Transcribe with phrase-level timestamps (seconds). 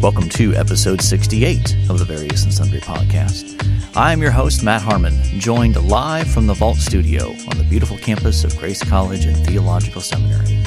[0.00, 3.62] Welcome to episode 68 of the Various and Sundry podcast.
[3.94, 7.98] I am your host, Matt Harmon, joined live from the Vault Studio on the beautiful
[7.98, 10.64] campus of Grace College and Theological Seminary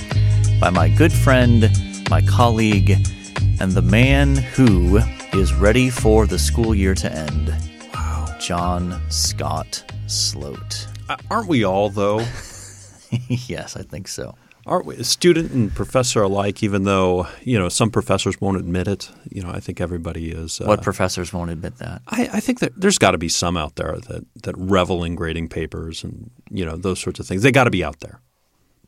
[0.59, 1.67] by my good friend,
[2.11, 2.91] my colleague,
[3.59, 4.99] and the man who
[5.33, 7.55] is ready for the school year to end.
[7.91, 8.37] Wow.
[8.39, 10.87] John Scott Sloat.
[11.09, 12.19] Uh, aren't we all, though?
[13.27, 14.35] yes, I think so.
[14.65, 16.63] Aren't we, student and professor alike?
[16.63, 20.61] Even though you know some professors won't admit it, you know I think everybody is.
[20.61, 22.01] Uh, what professors won't admit that?
[22.07, 25.15] I, I think that there's got to be some out there that that revel in
[25.15, 27.43] grading papers and you know those sorts of things.
[27.43, 28.21] They got to be out there.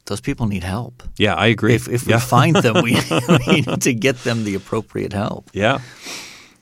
[0.06, 1.04] Those people need help.
[1.18, 1.74] Yeah, I agree.
[1.74, 2.18] If, if yeah.
[2.18, 2.94] we find them, we,
[3.48, 5.50] we need to get them the appropriate help.
[5.52, 5.80] Yeah.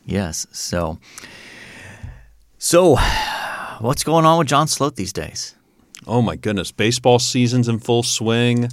[0.05, 0.48] Yes.
[0.52, 0.98] So,
[2.58, 2.95] so
[3.80, 5.55] what's going on with John Sloat these days?
[6.08, 8.70] Oh my goodness, baseball season's in full swing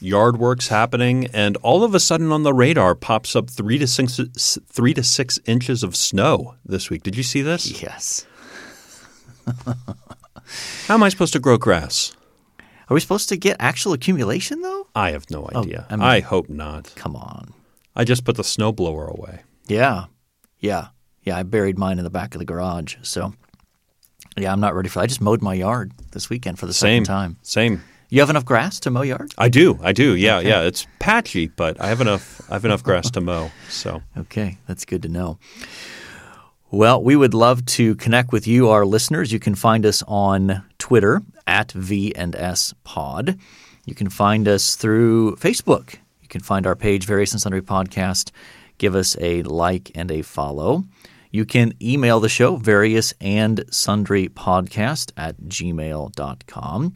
[0.00, 3.86] yard work's happening, and all of a sudden on the radar pops up three to
[3.86, 7.02] six, three to six inches of snow this week.
[7.02, 7.82] Did you see this?
[7.82, 8.26] Yes.
[10.86, 12.12] How am I supposed to grow grass?
[12.88, 14.86] Are we supposed to get actual accumulation though?
[14.94, 15.86] I have no oh, idea.
[15.90, 16.92] Oh, I, mean, I hope not.
[16.94, 17.52] Come on.
[17.96, 19.42] I just put the snowblower away.
[19.66, 20.04] Yeah.
[20.60, 20.88] Yeah.
[21.22, 21.36] Yeah.
[21.36, 22.96] I buried mine in the back of the garage.
[23.02, 23.34] So,
[24.36, 25.04] yeah, I'm not ready for that.
[25.04, 27.04] I just mowed my yard this weekend for the Same.
[27.04, 27.36] second time.
[27.42, 27.82] Same.
[28.08, 29.32] You have enough grass to mow yard?
[29.36, 29.78] I do.
[29.82, 30.14] I do.
[30.14, 30.48] Yeah, okay.
[30.48, 30.62] yeah.
[30.62, 32.40] It's patchy, but I have enough.
[32.48, 33.50] I have enough grass to mow.
[33.68, 35.38] So okay, that's good to know.
[36.70, 39.32] Well, we would love to connect with you, our listeners.
[39.32, 43.38] You can find us on Twitter at V and S Pod.
[43.84, 45.94] You can find us through Facebook.
[46.20, 48.30] You can find our page, Various and Sundry Podcast.
[48.78, 50.84] Give us a like and a follow.
[51.30, 56.94] You can email the show, various and sundry podcast at gmail.com.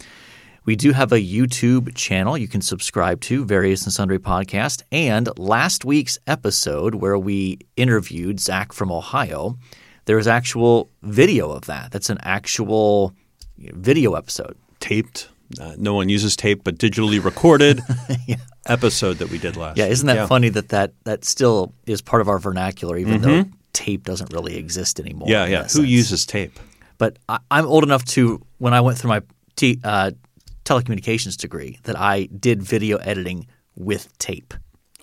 [0.67, 4.83] We do have a YouTube channel you can subscribe to, Various and Sundry Podcast.
[4.93, 9.57] And last week's episode, where we interviewed Zach from Ohio,
[10.05, 11.93] there is actual video of that.
[11.93, 13.15] That's an actual
[13.59, 14.57] video episode.
[14.81, 15.29] Taped.
[15.59, 17.81] Uh, no one uses tape, but digitally recorded
[18.27, 18.37] yeah.
[18.67, 19.79] episode that we did last.
[19.79, 20.27] Yeah, isn't that yeah.
[20.27, 23.25] funny that, that that still is part of our vernacular, even mm-hmm.
[23.25, 25.29] though tape doesn't really exist anymore.
[25.29, 25.63] Yeah, yeah.
[25.63, 25.89] Who sense.
[25.89, 26.59] uses tape?
[26.99, 29.23] But I, am old enough to when I went through my
[29.57, 30.13] t, uh,
[30.65, 34.55] telecommunications degree that I did video editing with tape.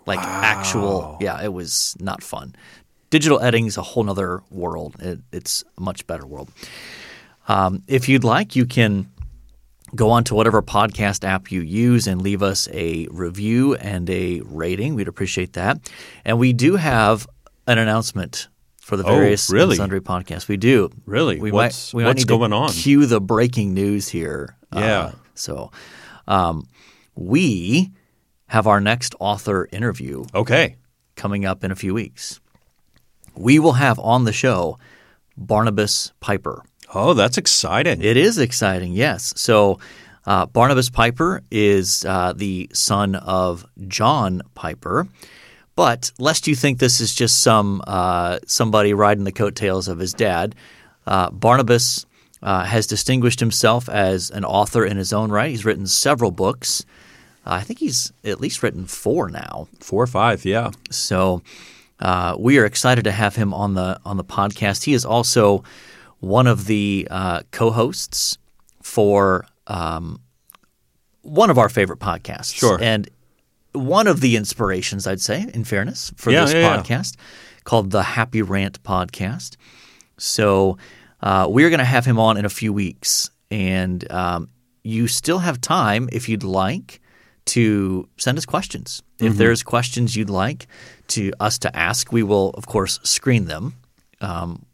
[0.06, 0.42] Like wow.
[0.44, 2.56] actual, yeah, it was not fun.
[3.10, 4.96] Digital editing is a whole nother world.
[5.00, 6.50] It, it's a much better world.
[7.48, 9.10] Um, if you'd like, you can
[9.96, 14.42] go on to whatever podcast app you use and leave us a review and a
[14.46, 14.96] rating.
[14.96, 15.80] We'd appreciate that.
[16.26, 17.28] And we do have
[17.68, 18.50] an announcement
[18.82, 19.76] for the various oh, really?
[19.76, 20.48] sundry podcasts.
[20.48, 20.90] We do.
[21.06, 21.40] Really?
[21.40, 22.70] We what's, might, we what's might going on?
[22.70, 24.56] Cue the breaking news here.
[24.74, 25.00] Yeah.
[25.00, 25.72] Uh, so
[26.28, 26.68] um,
[27.16, 27.92] we
[28.48, 30.26] have our next author interview.
[30.34, 30.76] Okay.
[31.16, 32.40] Coming up in a few weeks.
[33.36, 34.78] We will have on the show
[35.36, 36.64] Barnabas Piper.
[36.94, 38.02] Oh, that's exciting.
[38.02, 39.34] It is exciting, yes.
[39.36, 39.80] So
[40.26, 45.08] uh, Barnabas Piper is uh, the son of John Piper.
[45.76, 50.14] But lest you think this is just some uh, somebody riding the coattails of his
[50.14, 50.56] dad,
[51.06, 52.06] uh, Barnabas
[52.48, 55.52] uh, has distinguished himself as an author in his own right.
[55.52, 56.86] He's written several books.
[57.46, 59.68] Uh, I think he's at least written four now.
[59.82, 60.72] Four or five, yeah.
[60.90, 61.42] So
[62.00, 64.86] uh, we are excited to have him on the on the podcast.
[64.86, 65.66] He is also
[66.22, 68.38] one of the uh, co-hosts
[68.82, 70.22] for um,
[71.24, 72.56] one of our favorite podcasts.
[72.56, 72.80] Sure.
[72.82, 73.10] And
[73.74, 77.24] one of the inspirations, I'd say, in fairness, for yeah, this yeah, podcast yeah.
[77.66, 79.58] called the Happy Rant Podcast.
[80.18, 80.78] So
[81.22, 84.50] uh, we're going to have him on in a few weeks, and um,
[84.84, 87.02] you still have time if you'd like
[87.46, 89.02] to send us questions.
[89.18, 89.28] Mm-hmm.
[89.28, 90.68] If there's questions you'd like
[91.10, 93.74] to us to ask, we will of course screen them
[94.22, 94.66] um,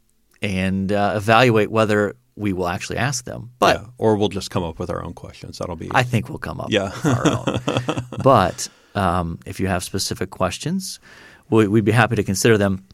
[0.41, 3.51] and uh, evaluate whether we will actually ask them.
[3.59, 5.59] But yeah, or we'll just come up with our own questions.
[5.59, 5.89] That'll be.
[5.91, 6.91] I think we'll come up yeah.
[6.91, 8.05] with our own.
[8.23, 10.99] but um, if you have specific questions,
[11.49, 12.85] we, would be happy to consider them.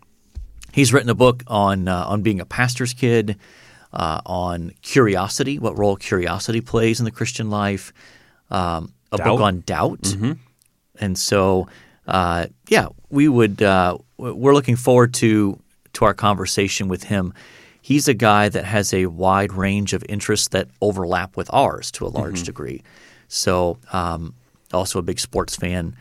[0.72, 3.38] He's written a book on uh, on being a pastor's kid,
[3.94, 7.94] uh, on curiosity, what role curiosity plays in the Christian life,
[8.52, 9.26] um, a doubt.
[9.26, 10.34] book on doubt, mm-hmm.
[11.00, 11.68] and so
[12.08, 13.62] uh, yeah, we would.
[13.62, 15.60] Uh, we're looking forward to
[15.94, 17.34] to our conversation with him.
[17.82, 22.06] He's a guy that has a wide range of interests that overlap with ours to
[22.06, 22.44] a large mm-hmm.
[22.44, 22.84] degree.
[23.30, 24.36] So, um,
[24.74, 25.96] also a big sports fan.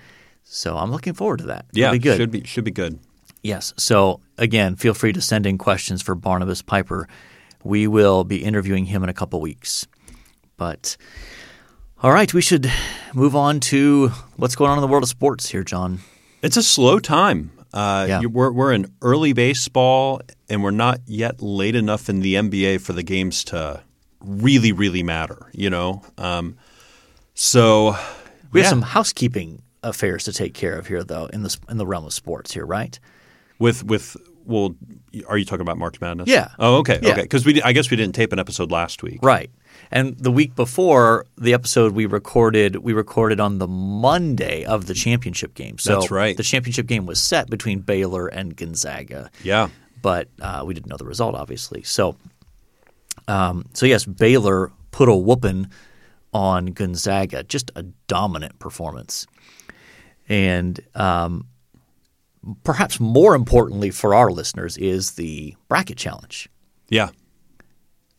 [0.45, 1.67] So I'm looking forward to that.
[1.73, 2.17] Yeah, It'll be good.
[2.17, 2.99] should be should be good.
[3.49, 3.73] Yes.
[3.79, 7.09] So again, feel free to send in questions for Barnabas Piper.
[7.65, 9.87] We will be interviewing him in a couple weeks.
[10.59, 10.99] But
[12.03, 12.71] all right, we should
[13.15, 16.01] move on to what's going on in the world of sports here, John.
[16.43, 17.51] It's a slow time.
[17.73, 18.21] Uh, Yeah.
[18.27, 20.21] We're, we're in early baseball,
[20.51, 23.83] and we're not yet late enough in the NBA for the games to
[24.21, 26.03] really, really matter, you know?
[26.19, 26.57] Um,
[27.35, 27.97] so
[28.53, 31.87] We have some housekeeping affairs to take care of here, though, in the in the
[31.87, 32.99] realm of sports here, right?
[33.59, 34.75] With with well,
[35.29, 36.27] are you talking about March Madness?
[36.29, 36.49] Yeah.
[36.59, 37.11] Oh, okay, Yeah.
[37.13, 37.23] okay.
[37.23, 39.19] Because we, I guess we didn't tape an episode last week.
[39.23, 39.51] Right.
[39.91, 44.95] And the week before the episode we recorded, we recorded on the Monday of the
[44.95, 45.77] championship game.
[45.77, 46.35] So That's right.
[46.35, 49.31] The championship game was set between Baylor and Gonzaga.
[49.43, 49.69] Yeah.
[50.01, 51.83] but uh, we didn't know the result, obviously.
[51.83, 52.17] So,
[53.27, 55.69] um, so yes, Baylor put a whooping
[56.33, 59.27] on Gonzaga, just a dominant performance,
[60.29, 61.47] and um,
[62.65, 66.49] perhaps more importantly for our listeners is the bracket challenge.
[66.89, 67.11] Yeah.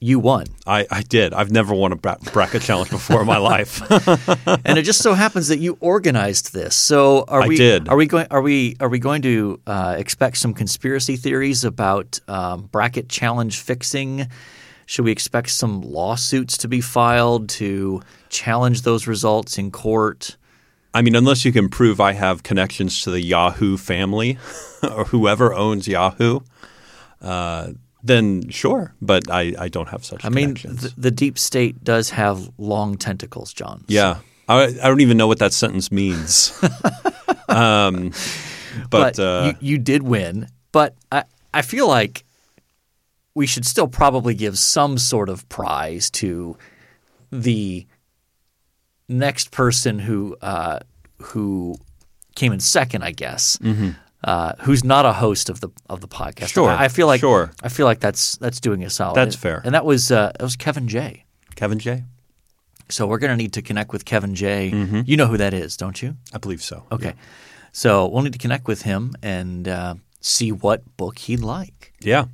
[0.02, 1.34] You won, I, I did.
[1.34, 3.82] I've never won a bracket challenge before in my life.
[4.66, 6.74] and it just so happens that you organized this.
[6.74, 7.58] So, are I we?
[7.58, 7.90] did.
[7.90, 8.26] Are we going?
[8.32, 8.78] Are we?
[8.80, 14.30] Are we going to uh, expect some conspiracy theories about um, bracket challenge fixing?
[14.86, 20.38] Should we expect some lawsuits to be filed to challenge those results in court?
[20.94, 24.38] I mean, unless you can prove I have connections to the Yahoo family
[24.84, 26.40] or whoever owns Yahoo,
[27.22, 27.70] uh,
[28.02, 28.96] then sure.
[29.02, 32.98] But I, I don't have such I mean, the, the deep state does have long
[32.98, 33.84] tentacles, John.
[33.88, 34.20] yeah.
[34.48, 36.60] I, I don't even know what that sentence means.
[37.50, 38.10] um,
[38.90, 40.48] but but uh, you, you did win.
[40.72, 42.24] But I, I feel like
[43.36, 46.58] we should still probably give some sort of prize to
[47.32, 47.86] the
[49.10, 50.80] next person who uh,
[51.22, 51.76] who
[52.36, 53.58] came in second, I guess.
[54.22, 56.48] Uh, who's not a host of the of the podcast?
[56.48, 56.48] Mm-hmm.
[56.48, 57.52] Sure, I, I feel like sure.
[57.64, 59.16] I feel like that's that's doing a solid.
[59.16, 59.62] That's fair.
[59.64, 61.26] And that was uh, that was Kevin J.
[61.56, 62.04] Kevin J.
[62.90, 64.72] So we're going to need to connect with Kevin J.
[64.72, 65.02] Mm-hmm.
[65.06, 66.18] You know who that is, don't you?
[66.34, 66.86] I believe so.
[66.92, 67.14] Okay.
[67.72, 71.94] So we'll need to connect with him and uh, see what book he'd like.
[72.02, 72.26] Yeah.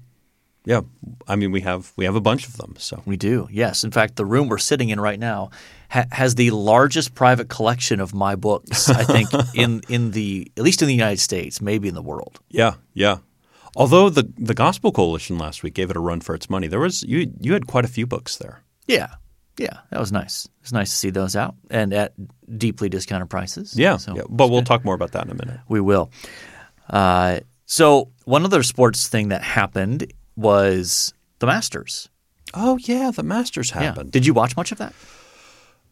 [0.65, 0.81] Yeah.
[1.27, 2.75] I mean, we have we have a bunch of them.
[2.77, 3.83] So We do, yes.
[3.83, 5.49] In fact, the room we're sitting in right now
[5.89, 8.89] ha- has the largest private collection of my books.
[8.89, 12.39] I think in in the at least in the United States, maybe in the world.
[12.49, 13.17] yeah, yeah.
[13.77, 16.79] Although the the Gospel Coalition last week gave it a run for its money, there
[16.79, 18.63] was you you had quite a few books there.
[18.87, 19.09] Yeah,
[19.59, 20.45] yeah, that was nice.
[20.45, 22.13] It was nice to see those out and at
[22.57, 23.73] deeply discounted prices.
[23.77, 24.23] Yeah, So yeah.
[24.29, 25.59] But we'll talk more about that in a minute.
[25.67, 26.09] we will.
[26.89, 32.09] Uh, so one other sports thing that happened was the Masters.
[32.53, 33.83] Oh yeah, the Masters Yeah.
[33.83, 34.11] happened.
[34.11, 34.93] Did you watch much of that?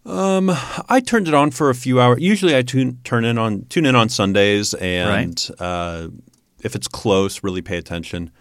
[0.06, 2.22] I turned it on for a few hours.
[2.22, 6.08] Usually, I tune turn in on tune in on Sundays, and uh,
[6.62, 8.32] if it's close, really pay attention.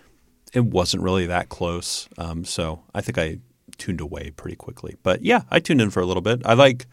[0.52, 3.38] It wasn't really that close, um, so I think I
[3.78, 4.96] tuned away pretty quickly.
[5.02, 6.42] But yeah, I tuned in for a little bit.
[6.44, 6.84] I like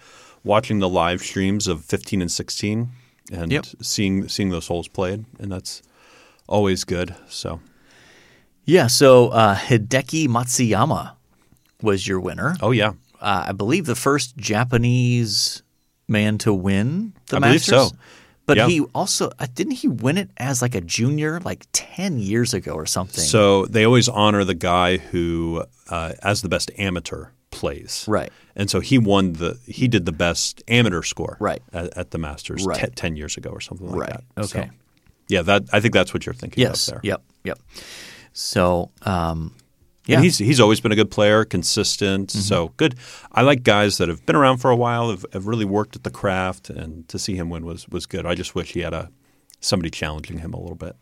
[0.46, 2.88] watching the live streams of 15 and 16
[3.34, 3.66] and Yep.
[3.82, 5.82] seeing seeing those holes played, and that's
[6.48, 7.16] always good.
[7.28, 7.60] So
[8.66, 8.88] Yeah.
[8.88, 11.14] So uh, Hideki Matsuyama
[11.82, 12.56] was your winner.
[12.62, 15.64] oh yeah, uh, I believe the first Japanese
[16.08, 17.90] man to win the I believe Masters.
[17.92, 17.98] so.
[18.46, 18.68] But Yeah.
[18.68, 22.72] he also uh, didn't he win it as like a junior like ten years ago
[22.74, 23.24] or something.
[23.24, 28.06] So they always honor the guy who, uh, as the best amateur, plays.
[28.08, 28.32] Right.
[28.56, 31.38] And so he won the he did the best amateur score.
[31.40, 31.62] Right.
[31.74, 32.96] At, at the Masters Right.
[32.96, 34.22] ten years ago or something like Right.
[34.36, 34.48] that.
[34.50, 34.70] So, Okay.
[35.28, 36.88] yeah, that I think that's what you're thinking yes.
[36.88, 37.02] of there.
[37.04, 37.22] Yep.
[37.44, 37.60] Yep.
[38.34, 39.56] So um,
[40.06, 40.16] yeah.
[40.16, 42.30] And he's he's always been a good player, consistent.
[42.30, 42.40] Mm-hmm.
[42.40, 42.96] So good.
[43.32, 46.04] I like guys that have been around for a while, have, have really worked at
[46.04, 48.26] the craft, and to see him win was was good.
[48.26, 49.10] I just wish he had a
[49.60, 50.96] somebody challenging him a little bit.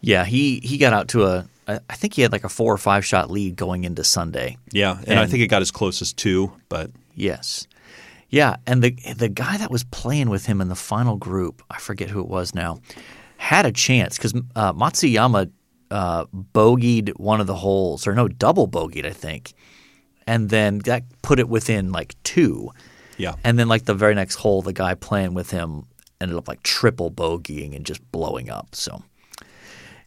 [0.00, 0.24] yeah.
[0.24, 3.04] He he got out to a I think he had like a four or five
[3.04, 4.58] shot lead going into Sunday.
[4.70, 7.66] Yeah, and, I think it got as close as two, but Yes.
[8.28, 11.78] Yeah, and the the guy that was playing with him in the final group, I
[11.78, 12.80] forget who it was now,
[13.36, 15.50] had a chance because uh, Matsuyama
[15.90, 19.52] uh, bogeyed one of the holes, or no, double bogeyed, I think,
[20.26, 22.70] and then that put it within like two.
[23.16, 25.84] yeah, And then like the very next hole, the guy playing with him
[26.20, 28.74] ended up like triple bogeying and just blowing up.
[28.74, 29.02] So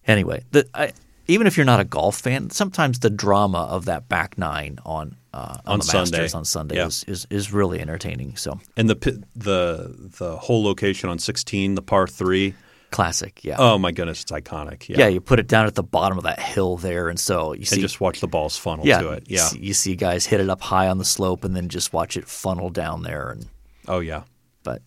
[0.07, 0.91] anyway, the, I,
[1.27, 5.15] even if you're not a golf fan, sometimes the drama of that back nine on
[5.34, 6.17] uh, on, On the Sunday.
[6.19, 6.88] Masters on Sunday Yeah.
[6.88, 8.36] is, is is really entertaining.
[8.38, 8.96] So and the
[9.36, 12.55] the the whole location on 16, the par three.
[12.91, 13.56] Classic, yeah.
[13.60, 14.88] Oh my goodness, it's iconic.
[14.89, 17.53] Yeah, yeah, you put it down at the bottom of that hill there, and so
[17.53, 19.24] you and see just watch the balls funnel yeah, to it.
[19.29, 19.44] you Yeah.
[19.46, 22.17] see- you see guys hit it up high on the slope, and then just watch
[22.17, 23.48] it funnel down there, and
[23.88, 24.24] Oh yeah.
[24.63, 24.82] But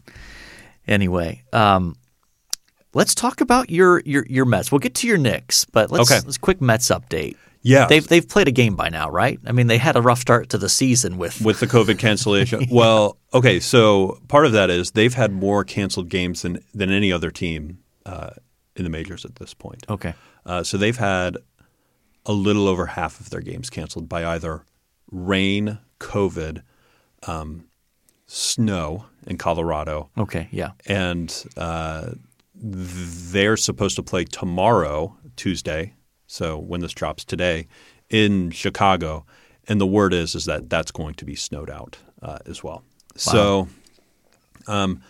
[0.87, 1.97] anyway, um,
[2.95, 4.71] let's talk about your, your your Mets.
[4.73, 6.21] We'll get to your Knicks, but let's Okay.
[6.25, 7.37] let's quick Mets update.
[7.63, 7.87] Yeah.
[7.87, 9.39] They've they've played a game by now, right?
[9.47, 12.67] I mean, they had a rough start to the season with with the COVID cancellation.
[12.71, 17.13] Well, okay, so part of that is they've had more canceled games than than any
[17.13, 18.31] other team uh,
[18.77, 19.85] in the majors at this point.
[19.89, 20.15] Okay.
[20.47, 21.37] Uh, so they've had
[22.27, 24.65] a little over half of their games canceled by either
[25.11, 26.63] rain, COVID,
[27.27, 27.65] um,
[28.27, 30.49] snow in Colorado, Okay.
[30.51, 30.71] Yeah.
[30.87, 32.13] and uh,
[32.55, 35.95] they're supposed to play tomorrow, Tuesday.
[36.27, 37.67] So when this drops today,
[38.09, 39.25] in Chicago,
[39.69, 42.83] and the word is is that that's going to be snowed out uh, as well.
[43.17, 43.69] So,
[44.67, 45.03] um,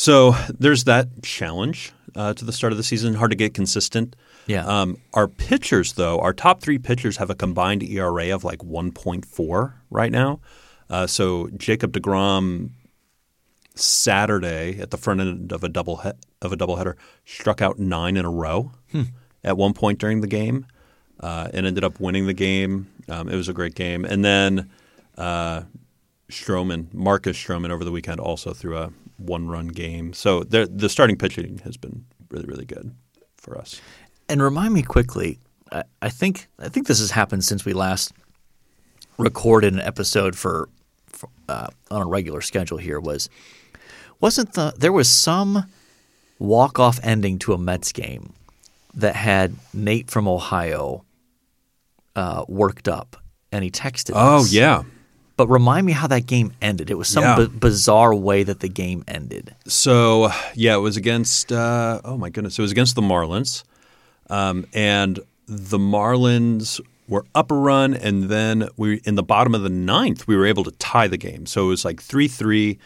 [0.00, 3.12] so there's that challenge uh, to the start of the season.
[3.12, 4.16] Hard to get consistent.
[4.46, 4.64] Yeah.
[4.64, 9.74] Um, our pitchers, though, our top three pitchers have a combined ERA of like 1.4
[9.90, 10.40] right now.
[10.88, 12.70] Uh, so Jacob Degrom
[13.74, 16.94] Saturday at the front end of a double he- of a doubleheader
[17.26, 18.72] struck out nine in a row
[19.44, 20.64] at one point during the game,
[21.20, 22.90] uh, and ended up winning the game.
[23.06, 24.70] Um, it was a great game, and then
[25.18, 25.64] uh,
[26.30, 30.12] Stroman, Marcus Stroman, over the weekend also threw a one-run game.
[30.12, 32.94] So the the starting pitching has been really really good
[33.36, 33.80] for us.
[34.28, 35.38] And remind me quickly.
[35.72, 38.12] I, I think I think this has happened since we last
[39.18, 40.68] recorded an episode for,
[41.06, 42.78] for uh, on a regular schedule.
[42.78, 43.28] Here was
[44.20, 45.64] wasn't the there was some
[46.38, 48.32] walk off ending to a Mets game
[48.94, 51.04] that had Nate from Ohio
[52.16, 53.16] uh, worked up,
[53.52, 54.12] and he texted.
[54.14, 54.52] Oh us.
[54.52, 54.82] yeah.
[55.40, 56.90] But remind me how that game ended.
[56.90, 57.34] It was some Yeah.
[57.36, 59.54] bi- bizarre way that the game ended.
[59.66, 61.50] So yeah, it was against.
[61.50, 63.62] Uh, oh my goodness, it was against the Marlins,
[64.28, 66.78] um, and the Marlins
[67.08, 70.44] were up a run, and then we in the bottom of the ninth we were
[70.44, 71.46] able to tie the game.
[71.46, 72.78] So it was like three three.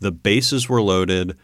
[0.00, 1.34] The bases were loaded.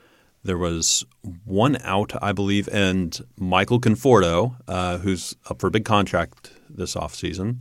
[0.44, 1.02] There was
[1.46, 6.94] one out, I believe, and Michael Conforto, uh, who's up for a big contract this
[6.94, 7.60] offseason,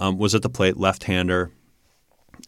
[0.00, 1.50] um, was at the plate, left-hander,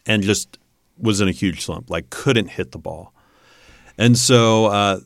[0.05, 0.57] and just
[0.97, 3.13] was in a huge slump, like couldn't hit the ball.
[3.97, 4.99] And so uh,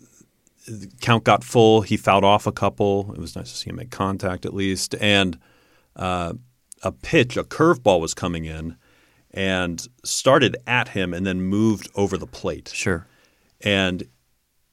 [0.67, 1.81] the count got full.
[1.81, 3.13] He fouled off a couple.
[3.13, 4.95] It was nice to see him make contact at least.
[4.99, 5.39] And
[5.95, 6.33] uh,
[6.83, 8.77] a pitch, a curveball was coming in
[9.31, 12.71] and started at him and then moved over the plate.
[12.73, 13.07] Sure.
[13.61, 14.07] And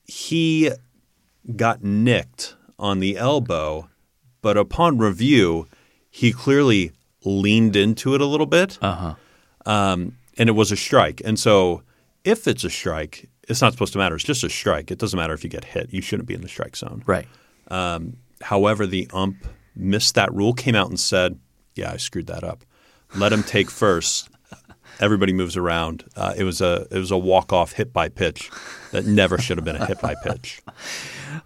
[0.05, 0.71] he
[1.57, 3.89] got nicked on the elbow,
[4.43, 5.67] but upon review,
[6.11, 6.93] he clearly
[7.25, 9.15] leaned into it a little bit Uh huh.
[9.67, 11.21] Um, and it was a strike.
[11.25, 11.83] And so,
[12.25, 14.15] if it's a strike, it's not supposed to matter.
[14.15, 14.91] It's just a strike.
[14.91, 15.93] It doesn't matter if you get hit.
[15.93, 17.03] You shouldn't be in the strike zone.
[17.07, 17.27] Right.
[17.69, 21.39] Um, however, the ump missed that rule, came out and said,
[21.75, 22.65] "Yeah, I screwed that up.
[23.17, 24.29] Let him take first.
[25.01, 26.05] Everybody moves around.
[26.15, 28.51] Uh, it was a it was a walk off hit by pitch
[28.93, 30.61] that never should have been a hit by pitch.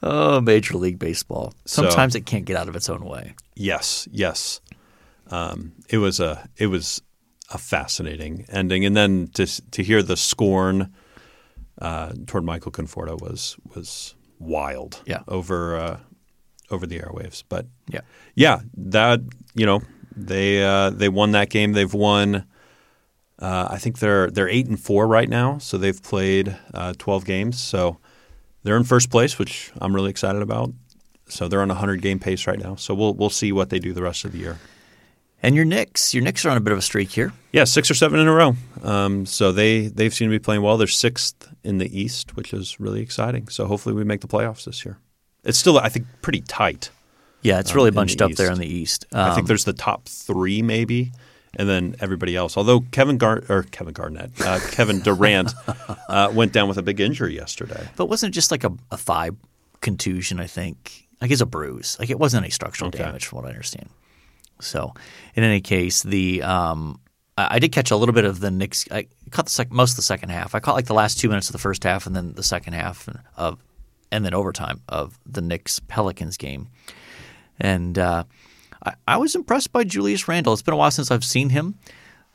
[0.02, 1.54] Oh, Major League Baseball.
[1.64, 3.34] So- Sometimes it can't get out of its own way.
[3.56, 4.60] Yes, yes.
[5.30, 7.00] Um, it was a it was
[7.50, 10.92] a fascinating ending, and then to to hear the scorn
[11.80, 15.02] uh, toward Michael Conforto was was wild.
[15.06, 15.22] Yeah.
[15.28, 16.00] over uh,
[16.70, 17.42] over the airwaves.
[17.48, 18.00] But Yeah.
[18.34, 19.20] yeah, that
[19.54, 19.82] you know
[20.16, 21.72] they uh, they won that game.
[21.72, 22.44] They've won.
[23.40, 27.24] Uh, I think they're they're eight and four right now, so they've played uh, twelve
[27.24, 27.60] games.
[27.60, 27.98] So
[28.64, 30.72] they're in first place, which I'm really excited about.
[31.28, 32.74] So they're on a hundred game pace right now.
[32.74, 34.58] So we'll we'll see what they do the rest of the year.
[35.42, 37.32] And your Knicks, your Knicks are on a bit of a streak here.
[37.52, 38.56] Yeah, six or seven in a row.
[38.82, 40.76] Um, so they they've seemed to be playing well.
[40.76, 43.48] They're sixth in the East, which is really exciting.
[43.48, 44.98] So hopefully we make the playoffs this year.
[45.44, 46.90] It's still I think pretty tight.
[47.42, 49.06] Yeah, it's Um, really the bunched up there in the East.
[49.12, 51.12] I Um, think there's the top three maybe,
[51.54, 52.56] and then everybody else.
[52.56, 55.54] Although Kevin Gar or Kevin Garnett, uh, Kevin Durant
[56.08, 57.86] uh, went down with a big injury yesterday.
[57.94, 59.30] but wasn't it just like a, a thigh
[59.80, 60.40] contusion?
[60.40, 61.96] I think, like it's a bruise.
[62.00, 62.98] Like it wasn't any structural Okay.
[63.04, 63.88] damage, from what I understand.
[64.60, 64.94] So,
[65.34, 67.00] in any case, the um,
[67.36, 68.84] I, did catch a little bit of the Knicks.
[68.90, 70.54] I caught the sec- most of the second half.
[70.54, 72.72] I caught like the last two minutes of the first half, and then the second
[72.72, 73.58] half of,
[74.10, 76.68] and then overtime of the Knicks Pelicans game.
[77.60, 78.24] And uh,
[78.84, 80.52] I, I was impressed by Julius Randle.
[80.52, 81.76] It's been a while since I've seen him.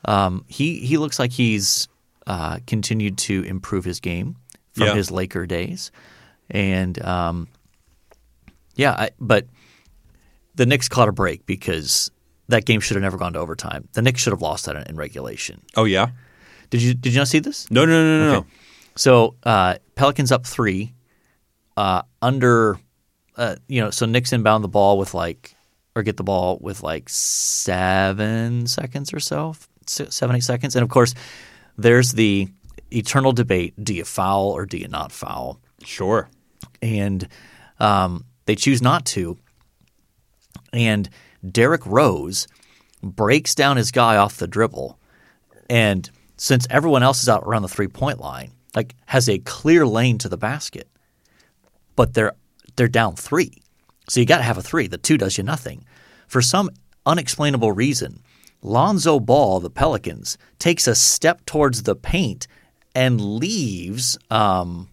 [0.06, 1.88] Um, he he looks like he's
[2.26, 4.36] uh, continued to improve his game
[4.72, 4.94] from Yeah.
[4.94, 5.90] his Laker days,
[6.50, 7.48] and um,
[8.76, 9.46] yeah, I, but
[10.54, 12.10] the Knicks caught a break because
[12.48, 13.88] that game should have never gone to overtime.
[13.92, 15.62] The Knicks should have lost that in, in regulation.
[15.76, 16.08] Oh yeah,
[16.70, 17.70] Did you did you not see this?
[17.70, 18.46] no no no no no.
[18.96, 20.94] So uh, Pelicans up three,
[21.76, 22.78] uh, under,
[23.36, 25.56] uh, you know, so Knicks inbound the ball with like,
[25.96, 29.54] or get the ball with like seven seconds or so,
[29.86, 31.14] se- seven eight seconds, and of course,
[31.76, 32.48] there's the
[32.92, 35.58] eternal debate: do you foul or do you not foul?
[35.84, 36.28] Sure.
[36.80, 37.26] and
[37.80, 39.36] um, they choose not to.
[40.72, 41.08] And
[41.50, 42.48] Derrick Rose
[43.02, 44.98] breaks down his guy off the dribble,
[45.68, 49.86] and since everyone else is out around the three point line, like has a clear
[49.86, 50.88] lane to the basket,
[51.96, 52.32] but there
[52.76, 53.62] they're down three.
[54.08, 54.86] So you got to have a three.
[54.86, 55.84] The two does you nothing.
[56.26, 56.70] For some
[57.06, 58.22] unexplainable reason,
[58.62, 62.46] Lonzo Ball, the Pelicans, takes a step towards the paint
[62.94, 64.18] and leaves.
[64.30, 64.88] Um,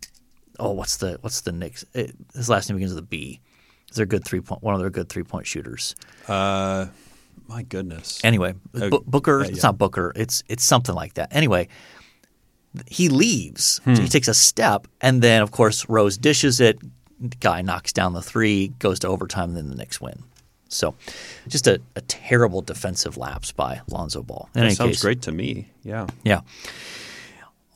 [0.60, 1.86] oh, what's the what's the Knicks?
[1.94, 3.40] It, his last name begins with a B.
[3.94, 5.96] Their good three point one of their good three point shooters?
[6.28, 6.88] Uh,
[7.48, 8.20] my goodness.
[8.24, 9.42] Anyway, Uh, B- Booker.
[9.44, 10.14] yeah, It's not Booker.
[10.16, 11.30] It's it's something like that.
[11.36, 11.68] Anyway,
[12.88, 13.80] he leaves.
[13.84, 13.96] Hmm.
[13.96, 16.80] So he takes a step, and then of course Rose dishes it.
[17.40, 20.24] Guy knocks down the three, goes to overtime, and then the Knicks win.
[20.70, 20.96] So,
[21.50, 24.50] just a, a terrible defensive lapse by Lonzo Ball.
[24.56, 25.68] In that sounds case, great to me.
[25.84, 26.08] Yeah.
[26.24, 26.40] yeah.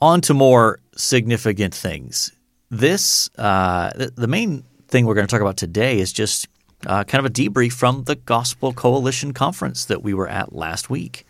[0.02, 2.32] On to more significant things.
[2.72, 6.48] This, uh, the, the main thing we're going to talk about today is just
[6.86, 10.90] uh, kind of a debrief from the Gospel Coalition conference that we were at last
[10.90, 11.26] week.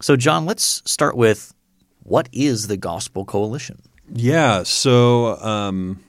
[0.00, 1.54] So, John, let's start with
[2.02, 3.82] what is the Gospel Coalition?
[4.12, 4.62] Yeah.
[4.62, 6.00] So um,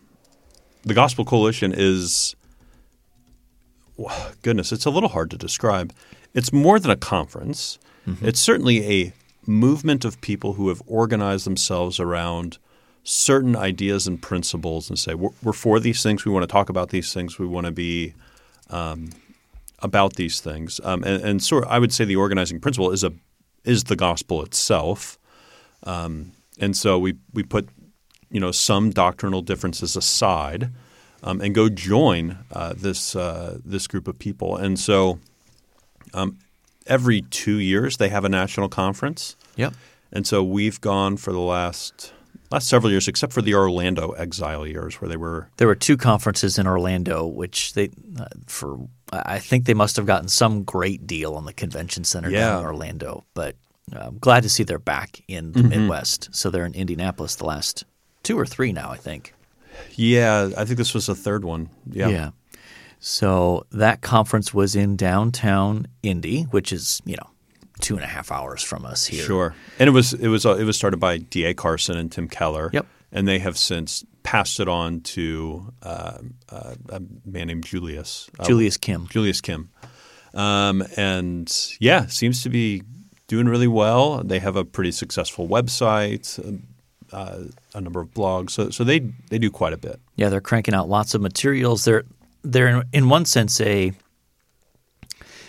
[0.84, 2.36] the Gospel Coalition is,
[4.42, 5.94] goodness, it's a little hard to describe.
[6.34, 7.80] It's more than a conference.
[8.22, 9.14] It's certainly a
[9.46, 12.58] movement of people who have organized themselves around
[13.10, 16.26] certain ideas and principles and say, we're, we're for these things.
[16.26, 17.40] We want to talk about these things.
[17.40, 18.14] We want to be
[18.70, 19.12] um,
[19.80, 20.82] about these things.
[20.84, 23.14] Um, and, and sort of, I would say the organizing principle is a
[23.64, 25.18] is the gospel itself.
[25.84, 27.70] Um, and so we we put
[28.30, 30.72] you know some doctrinal differences aside
[31.24, 34.58] um, and go join uh, this uh, this group of people.
[34.58, 35.20] And so
[36.14, 36.40] um,
[36.86, 39.38] every two years they have a national conference.
[39.56, 39.76] Yep.
[40.12, 42.12] And so we've gone for the last
[42.52, 45.98] last several years, except for the Orlando exile years where they were There were two
[45.98, 47.90] conferences in Orlando, which they,
[48.20, 48.80] uh, for
[49.12, 52.66] I think they must have gotten some great deal on the convention center down in
[52.66, 53.26] Orlando.
[53.34, 53.56] But
[53.94, 56.30] I'm glad to see they're back in the Midwest.
[56.34, 57.86] So they're in Indianapolis the last
[58.24, 59.34] two or three now, I think.
[59.96, 60.50] yeah.
[60.58, 61.70] I think this was the third one.
[61.90, 62.10] Yeah.
[63.00, 67.30] So that conference was in downtown Indy, which is you know
[67.80, 69.24] two and a half hours from us here.
[69.24, 69.56] Sure.
[69.80, 71.54] And it was it was uh, it was started by D.A.
[71.54, 72.70] Carson and Tim Keller.
[72.74, 72.86] Yep.
[73.12, 76.18] And they have since passed it on to uh,
[76.50, 78.30] uh, a man named Julius.
[78.40, 79.08] uh, Julius Kim.
[79.08, 79.70] Julius Kim.
[80.34, 82.84] Um, and yeah, seems to be
[83.28, 84.24] doing really well.
[84.24, 86.62] They have a pretty successful website,
[87.12, 87.40] uh,
[87.74, 88.52] a number of blogs.
[88.52, 90.00] So, so they they do quite a bit.
[90.16, 91.86] Yeah, they're cranking out lots of materials.
[91.86, 92.04] They're
[92.44, 93.94] they're in, in one sense a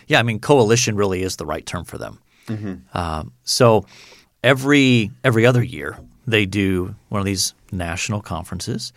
[0.08, 0.18] yeah.
[0.18, 2.18] I mean, coalition really is the right term for them.
[2.94, 3.86] Um, so
[4.42, 8.92] every every other year they do one of these national conferences.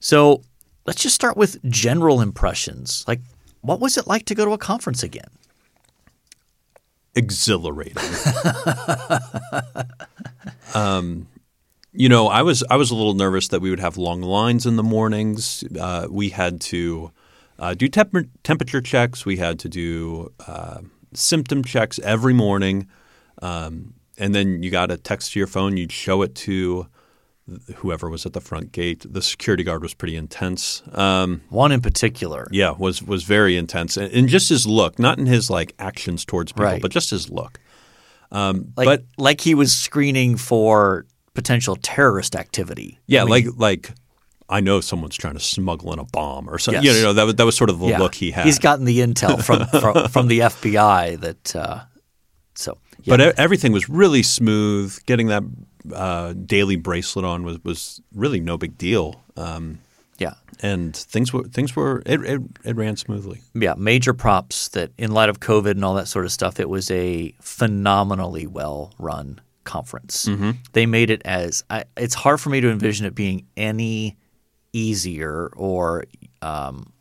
[0.00, 0.42] So
[0.86, 3.04] let's just start with general impressions.
[3.06, 3.20] Like,
[3.60, 5.28] what was it like to go to a conference again?
[7.16, 7.96] exhilarating.
[10.74, 11.26] um,
[11.92, 14.66] you know, I was I was a little nervous that we would have long lines
[14.66, 15.64] in the mornings.
[15.80, 17.10] Uh, we had to
[17.58, 19.24] uh, do temper- temperature checks.
[19.26, 20.80] We had to do uh,
[21.14, 22.86] symptom checks every morning,
[23.42, 25.76] um, and then you got a text to your phone.
[25.76, 26.86] You'd show it to
[27.76, 29.04] whoever was at the front gate.
[29.08, 30.82] The security guard was pretty intense.
[30.92, 32.48] Um, One in particular.
[32.50, 36.24] yeah, was was very intense, and, and just his look, not in his like actions
[36.24, 36.82] towards people, Right.
[36.82, 37.60] but just his look.
[38.32, 42.98] Um, Like, but like he was screening for potential terrorist activity.
[43.06, 43.90] yeah, I mean, like like
[44.48, 46.82] I know someone's trying to smuggle in a bomb or something.
[46.82, 46.96] Yes.
[46.96, 48.46] You know, that was, that was sort of the yeah, look he had.
[48.46, 51.56] He's gotten the intel from from, from the FBI that.
[51.56, 51.84] Uh,
[52.54, 53.16] so, yeah.
[53.16, 54.98] But everything was really smooth.
[55.06, 55.42] Getting that
[55.92, 59.22] uh, daily bracelet on was was really no big deal.
[59.36, 59.80] Um,
[60.18, 63.42] yeah, and things were things were it, it, it ran smoothly.
[63.54, 66.68] yeah, major props that in light of COVID and all that sort of stuff, it
[66.68, 70.26] was a phenomenally well run conference.
[70.26, 70.52] Mm-hmm.
[70.72, 74.16] They made it as I, it's hard for me to envision it being any
[74.72, 76.04] easier or
[76.42, 76.92] um,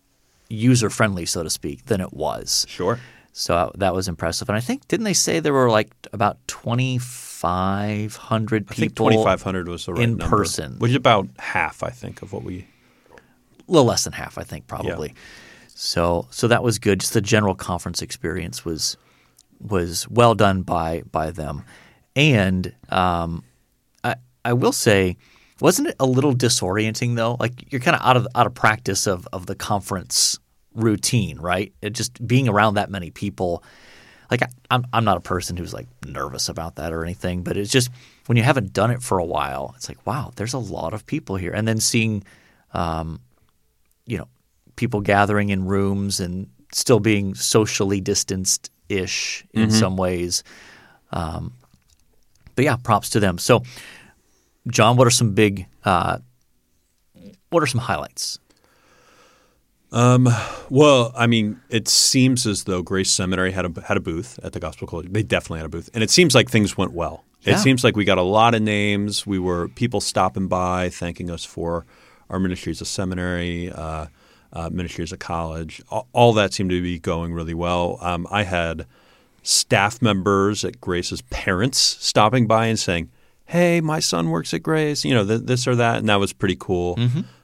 [0.49, 2.65] user friendly, so to speak, than it was.
[2.69, 2.99] Sure.
[3.33, 4.47] So that was impressive.
[4.47, 8.75] And I think didn't they say there were like about twenty five hundred people?
[8.75, 10.79] I think twenty five hundred was the right in number, person.
[10.79, 12.65] which is about half, I think, of what we.
[13.09, 15.13] a little less than half, I think, probably.
[15.67, 17.01] So so that was good.
[17.01, 18.95] Just the general conference experience was
[19.59, 21.65] was well done by by them,
[22.15, 23.43] and um,
[24.03, 25.17] I I will say,
[25.59, 27.37] wasn't it a little disorienting though?
[27.39, 30.39] Like you're kind of out of out of practice of of the conference
[30.73, 31.73] routine, right?
[31.81, 33.63] It just being around that many people.
[34.31, 37.57] Like I, I'm I'm not a person who's like nervous about that or anything, but
[37.57, 37.89] it's just
[38.25, 41.05] when you haven't done it for a while, it's like wow, there's a lot of
[41.05, 42.23] people here, and then seeing
[42.73, 43.21] um,
[44.05, 44.27] you know,
[44.75, 50.43] people gathering in rooms and still being socially distanced ish in some ways.
[51.11, 51.53] Um,
[52.55, 53.37] but yeah, props to them.
[53.37, 53.63] So,
[54.67, 56.19] John, what are some big, uh,
[57.49, 58.39] what are some highlights?
[60.69, 64.53] Well, I mean, it seems as though Grace Seminary had a had a booth at
[64.53, 65.07] the Gospel College.
[65.09, 67.23] They definitely had a booth, and it seems like things went well.
[67.41, 67.53] Yeah.
[67.53, 69.25] It seems like we got a lot of names.
[69.25, 71.85] We were people stopping by, thanking us for
[72.29, 74.07] our ministry as a seminary, uh,
[74.51, 75.81] uh, ministry as a college.
[75.89, 77.99] All, all that seemed to be going really well.
[78.01, 78.87] Um, I had
[79.43, 83.11] staff members at Grace's parents stopping by and saying,
[83.45, 86.33] "Hey, my son works at Grace," you know, th- this or that, and that was
[86.33, 86.97] pretty cool.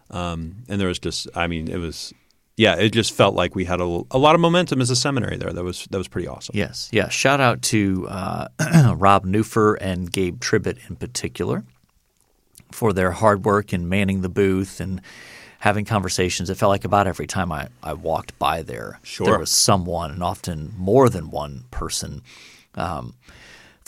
[0.10, 2.14] Um, and there was just, I mean, it was,
[2.58, 5.38] yeah, it just felt like we had a, a lot of momentum as a seminary
[5.38, 5.54] there.
[5.54, 6.54] That was that was pretty awesome.
[6.58, 7.08] Yes, yeah.
[7.10, 8.48] Shout out to uh,
[8.98, 11.64] Rob Newfer and Gabe Tribbett in particular
[12.72, 15.02] for their hard work in manning the booth and
[15.60, 16.50] having conversations.
[16.50, 19.28] It felt like about every time I, I walked by there, Sure.
[19.28, 22.22] there was someone, and often more than one person,
[22.76, 23.14] um,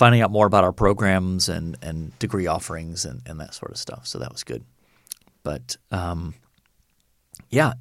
[0.04, 3.78] finding out more about our programs and, and degree offerings and, and that sort of
[3.78, 4.06] stuff.
[4.06, 4.64] So that was good.
[5.44, 6.34] But um,
[7.50, 7.74] yeah,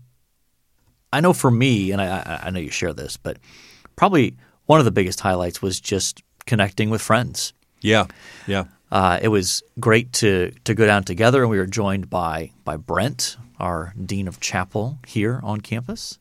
[1.13, 3.39] I know for me, and I, I- know you share this, but
[3.97, 7.53] probably one of the biggest highlights was just connecting with friends.
[7.81, 8.07] Yeah,
[8.47, 12.53] yeah, Uh, it was great to to go down together, and we were joined by
[12.65, 16.19] by Brent, our dean of chapel here on campus.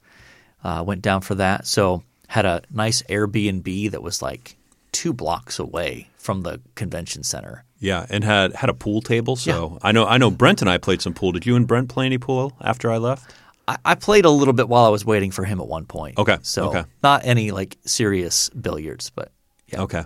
[0.63, 4.57] Uh, went down for that, so had a nice Airbnb that was like
[4.91, 7.65] two blocks away from the convention center.
[7.79, 9.35] yeah, and had had a pool table.
[9.35, 11.31] So I know I know Brent and I played some pool.
[11.31, 13.33] Did you and Brent play any pool after I left?
[13.67, 16.17] I, I played a little bit while I was waiting for him at one point.
[16.17, 16.83] Okay, so okay.
[17.01, 19.31] not any like serious billiards, but
[19.67, 19.81] yeah.
[19.81, 20.03] Okay,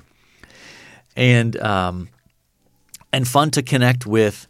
[1.16, 2.10] and um,
[3.12, 4.48] and fun to connect with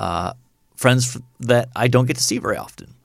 [0.00, 0.32] uh,
[0.76, 2.95] friends that I don't get to see very often.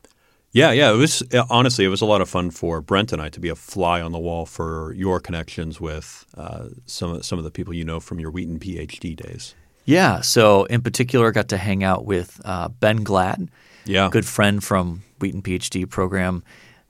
[0.53, 0.91] Yeah, yeah.
[0.91, 3.49] It was honestly, it was a lot of fun for Brent and I to be
[3.49, 7.73] a fly on the wall for your connections with uh, some some of the people
[7.73, 9.55] you know from your Wheaton PhD days.
[9.85, 10.21] Yeah.
[10.21, 13.49] So in particular, I got to hang out with uh, Ben Gladd,
[13.85, 16.43] Yeah, good friend from Wheaton PhD program.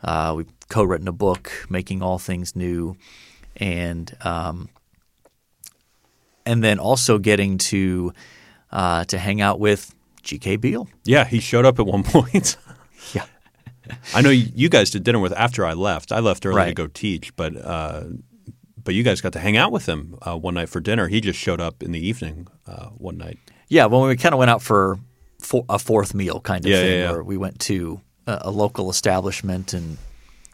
[0.03, 2.95] Uh, we've co-written a book, "Making All Things New,"
[3.57, 4.69] and um,
[6.45, 8.11] and then also getting to
[8.71, 9.93] uh, to hang out with
[10.23, 10.55] G.K.
[10.57, 10.87] Beale.
[11.03, 12.57] Yeah, he showed up at one point.
[14.15, 16.11] I know you guys did dinner with after I left.
[16.11, 18.03] I left early to go teach, but uh,
[18.83, 21.07] but you guys got to hang out with him uh, one night for dinner.
[21.07, 23.37] He just showed up in the evening uh, one night.
[23.67, 24.97] Yeah, when we kind of went out for
[25.39, 27.11] for a fourth meal kind of Yeah, thing, yeah, yeah.
[27.11, 29.97] where we went to a, a local establishment and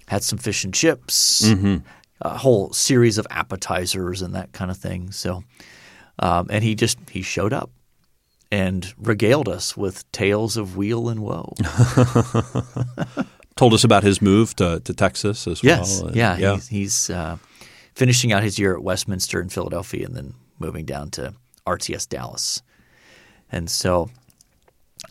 [0.07, 1.77] had some fish and chips, Mm-hmm.
[2.21, 5.11] a whole series of appetizers and that kind of thing.
[5.11, 5.43] So,
[6.19, 7.69] um, and he just he showed up
[8.51, 11.53] and regaled us with tales of weal and woe.
[13.55, 16.15] Told us about his move to, to Texas as yes, well.
[16.15, 16.53] Yeah, yeah.
[16.55, 17.37] he's, he's uh,
[17.95, 21.33] finishing out his year at Westminster in Philadelphia and then moving down to
[21.65, 22.61] RTS Dallas.
[23.51, 24.11] And so,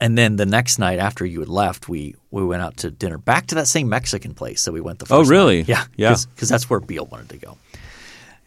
[0.00, 3.18] and then the next night after you had left, we we went out to dinner
[3.18, 5.28] back to that same Mexican place that we went the first.
[5.28, 5.58] Oh, really?
[5.58, 5.68] Night.
[5.68, 6.16] Yeah, Yeah.
[6.34, 7.58] because that's where Beale wanted to go.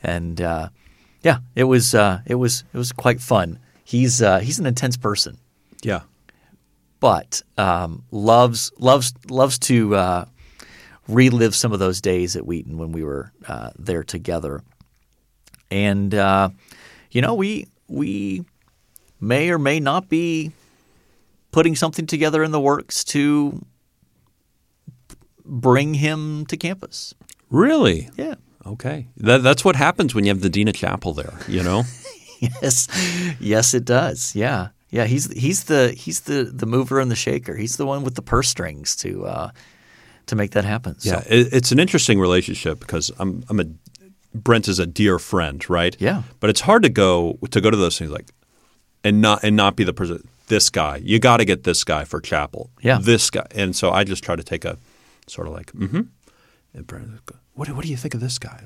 [0.04, 0.69] And uh,
[1.23, 3.60] yeah, it was uh, it was it was quite fun.
[3.89, 5.39] He's uh, he's an intense person,
[5.82, 6.02] yeah.
[6.99, 10.25] but um, loves loves loves to uh,
[11.08, 14.62] relive some of those days at Wheaton when we were uh, there together.
[15.71, 16.49] And uh,
[17.10, 18.45] you know, we we
[19.19, 20.52] may or may not be
[21.52, 23.65] putting something together in the works to
[25.43, 27.15] bring him to campus.
[27.49, 28.08] Really?
[28.17, 28.36] Yeah.
[28.67, 29.08] Okay.
[29.17, 31.86] That, that's what happens when you have the Dean of Chapel there, you know?
[32.39, 32.88] Yes.
[33.39, 34.36] Yes, it does.
[34.36, 34.69] Yeah.
[34.91, 37.56] Yeah, he's he's the he's the the mover and the shaker.
[37.56, 39.52] He's the one with the purse strings to uh,
[40.25, 40.99] to make that happen.
[40.99, 43.65] So, Yeah, it, it's an interesting relationship because I'm I'm a
[44.34, 45.95] Brent is a dear friend, right?
[45.99, 46.23] Yeah.
[46.39, 48.32] But it's hard to go to go to those things like
[49.04, 50.28] and not and not be the person.
[50.47, 52.71] This guy, you got to get this guy for chapel.
[52.82, 52.97] Yeah.
[52.99, 54.80] This guy, and so I just try to take a
[55.28, 56.02] sort of like, mm-hmm.
[56.73, 57.10] And Brent,
[57.54, 58.63] what what do you think of this guy?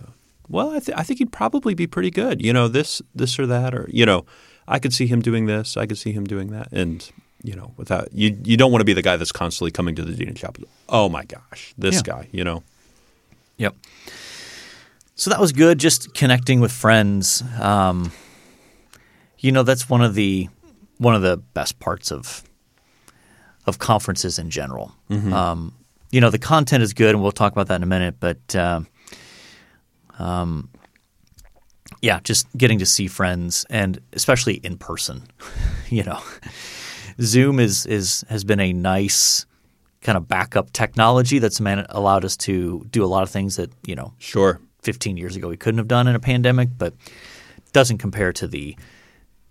[0.49, 2.43] Well, I, th- I think he'd probably be pretty good.
[2.43, 4.25] You know, this this or that, or you know,
[4.67, 5.77] I could see him doing this.
[5.77, 7.10] I could see him doing that, and
[7.43, 10.03] you know, without you, you don't want to be the guy that's constantly coming to
[10.03, 10.63] the dean of chapel.
[10.89, 12.01] Oh my gosh, this Yeah.
[12.03, 12.27] guy.
[12.32, 12.63] You know.
[13.58, 13.75] Yep.
[15.15, 15.77] So that was good.
[15.79, 17.43] Just connecting with friends.
[17.62, 18.12] Um,
[19.39, 20.49] you know, that's one of the
[20.97, 22.43] one of the best parts of
[23.65, 24.93] of conferences in general.
[25.10, 25.73] Um,
[26.12, 28.15] you know, the content is good, and we'll talk about that in a minute.
[28.19, 28.88] But um,
[30.19, 30.69] um,
[32.02, 35.23] yeah, just getting to see friends, and especially in person.
[35.89, 36.19] you know,
[37.21, 39.45] Zoom is is has been a nice
[40.02, 43.71] kind of backup technology that's man- allowed us to do a lot of things that
[43.86, 44.60] you know Sure.
[44.82, 46.93] 15 years ago we couldn't have done in a pandemic, but
[47.71, 48.76] doesn't compare to the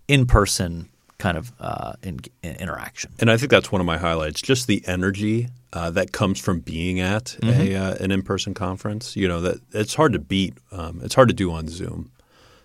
[0.07, 0.89] in-person
[1.23, 3.09] kind of uh, in, in interaction.
[3.19, 6.59] And I think that's one of my highlights, just the energy uh, that comes from
[6.59, 7.61] being at Mm-hmm.
[7.61, 9.15] a, uh, an in-person conference.
[9.21, 10.53] You know that it's hard to beat.
[10.79, 12.11] Um, it's hard to do on Zoom.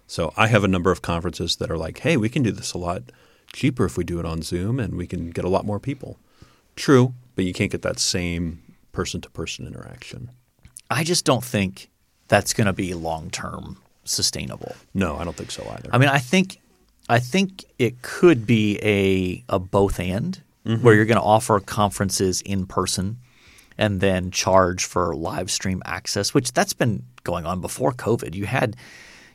[0.06, 2.72] So I have a number of conferences that are like, hey, we can do this
[2.74, 3.02] a lot
[3.52, 6.18] cheaper if we do it on Zoom, and we can get a lot more people.
[6.76, 10.30] True, but you can't get that same person-to-person interaction.
[10.90, 11.90] I just don't think
[12.28, 14.74] that's going to be long term sustainable.
[14.94, 15.90] No, I don't think so either.
[15.92, 16.58] I mean, I think
[17.08, 20.82] I think it could be a a both and mm-hmm.
[20.82, 23.18] where you're going to offer conferences in person
[23.78, 28.34] and then charge for live stream access, which that's been going on before COVID.
[28.34, 28.76] You had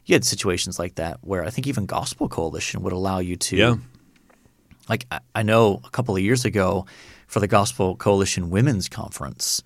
[0.06, 3.56] you had situations like that where I think even Gospel Coalition would allow you to
[3.56, 3.76] yeah,
[4.90, 6.86] like I, I know a couple of years ago
[7.28, 9.64] for the Gospel Coalition Women's Conference,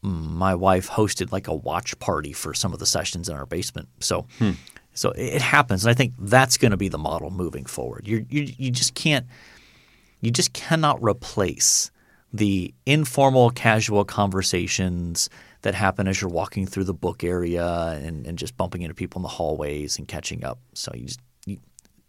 [0.00, 3.88] my wife hosted like a watch party for some of the sessions in our basement.
[4.00, 4.52] So, hmm.
[4.98, 8.08] So it, happens, and I think that's going to be the model moving forward.
[8.08, 9.26] You you you just can't
[10.20, 11.92] you just cannot replace
[12.32, 15.30] the informal, casual conversations
[15.62, 19.20] that happen as you're walking through the book area and, and just bumping into people
[19.20, 20.58] in the hallways and catching up.
[20.74, 21.58] So you just you,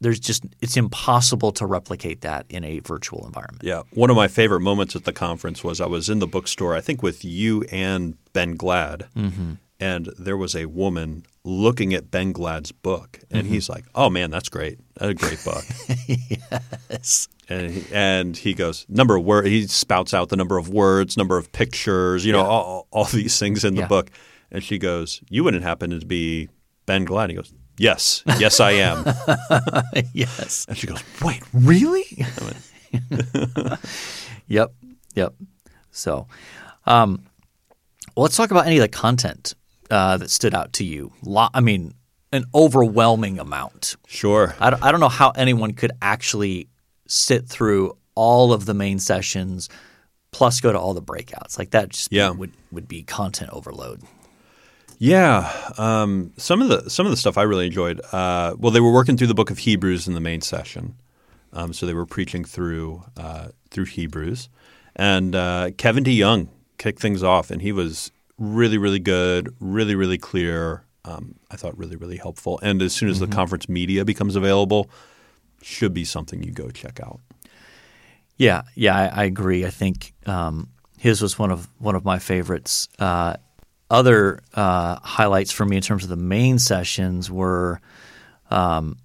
[0.02, 3.63] there's just it's impossible to replicate that in a virtual environment.
[3.63, 3.84] Yeah.
[3.91, 6.82] One of my favorite moments at the conference was I was in the bookstore, I
[6.82, 9.08] think with you and Ben Gladd.
[9.15, 9.54] Mm-hmm.
[9.82, 13.20] And there was a woman looking at Ben Gladd's book.
[13.32, 13.54] And Mm-hmm.
[13.54, 14.80] he's like, oh, man, that's great.
[14.96, 15.63] That's a great book.
[16.89, 17.28] Yes.
[17.48, 19.48] and, he, and he goes, number of words.
[19.48, 22.48] He spouts out the number of words, number of pictures, you know, Yeah.
[22.48, 23.88] all, all these things in the Yeah.
[23.88, 24.12] book.
[24.52, 26.50] And she goes, you wouldn't happen to be
[26.88, 27.30] Ben Gladd?
[27.30, 29.06] He goes, yes, yes, I am.
[30.13, 30.65] yes.
[30.68, 32.04] and she goes, wait, really?
[32.42, 33.80] Went,
[34.48, 34.74] Yep.
[35.15, 35.34] Yep.
[35.92, 36.28] So,
[36.86, 37.24] um,
[38.15, 39.54] well, let's talk about any of the content
[39.89, 41.12] uh, that stood out to you.
[41.54, 41.93] I mean,
[42.32, 43.95] an overwhelming amount.
[44.08, 44.56] sure.
[44.60, 46.67] I don't, I don't know how anyone could actually
[47.08, 49.67] sit through all of the main sessions
[50.32, 51.58] plus go to all the breakouts.
[51.58, 52.30] Like that just Yeah.
[52.30, 54.02] would, would be content overload.
[55.02, 58.02] Yeah, um, some of the some of the stuff I really enjoyed.
[58.12, 60.95] Uh, well, they were working through the book of Hebrews in the main session,
[61.54, 64.49] um, so they were preaching through uh, through Hebrews,
[64.97, 70.17] and uh, Kevin DeYoung kicked things off, and he was really really good, really really
[70.17, 70.84] clear.
[71.06, 74.89] Um, I thought really really helpful, and as soon as the conference media becomes available,
[75.62, 77.19] should be something you go check out.
[78.38, 79.65] Yeah, yeah, I, I agree.
[79.65, 82.88] I think um, his was one of one of my favorites.
[82.97, 83.36] Uh,
[83.89, 87.82] other uh, highlights for me in terms of the main sessions were
[88.52, 88.97] um,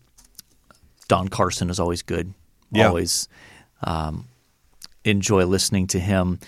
[1.08, 2.32] Don Carson is always good.
[2.70, 2.88] Yeah.
[2.88, 3.28] Always
[3.82, 4.28] um,
[5.04, 6.38] enjoy listening to him.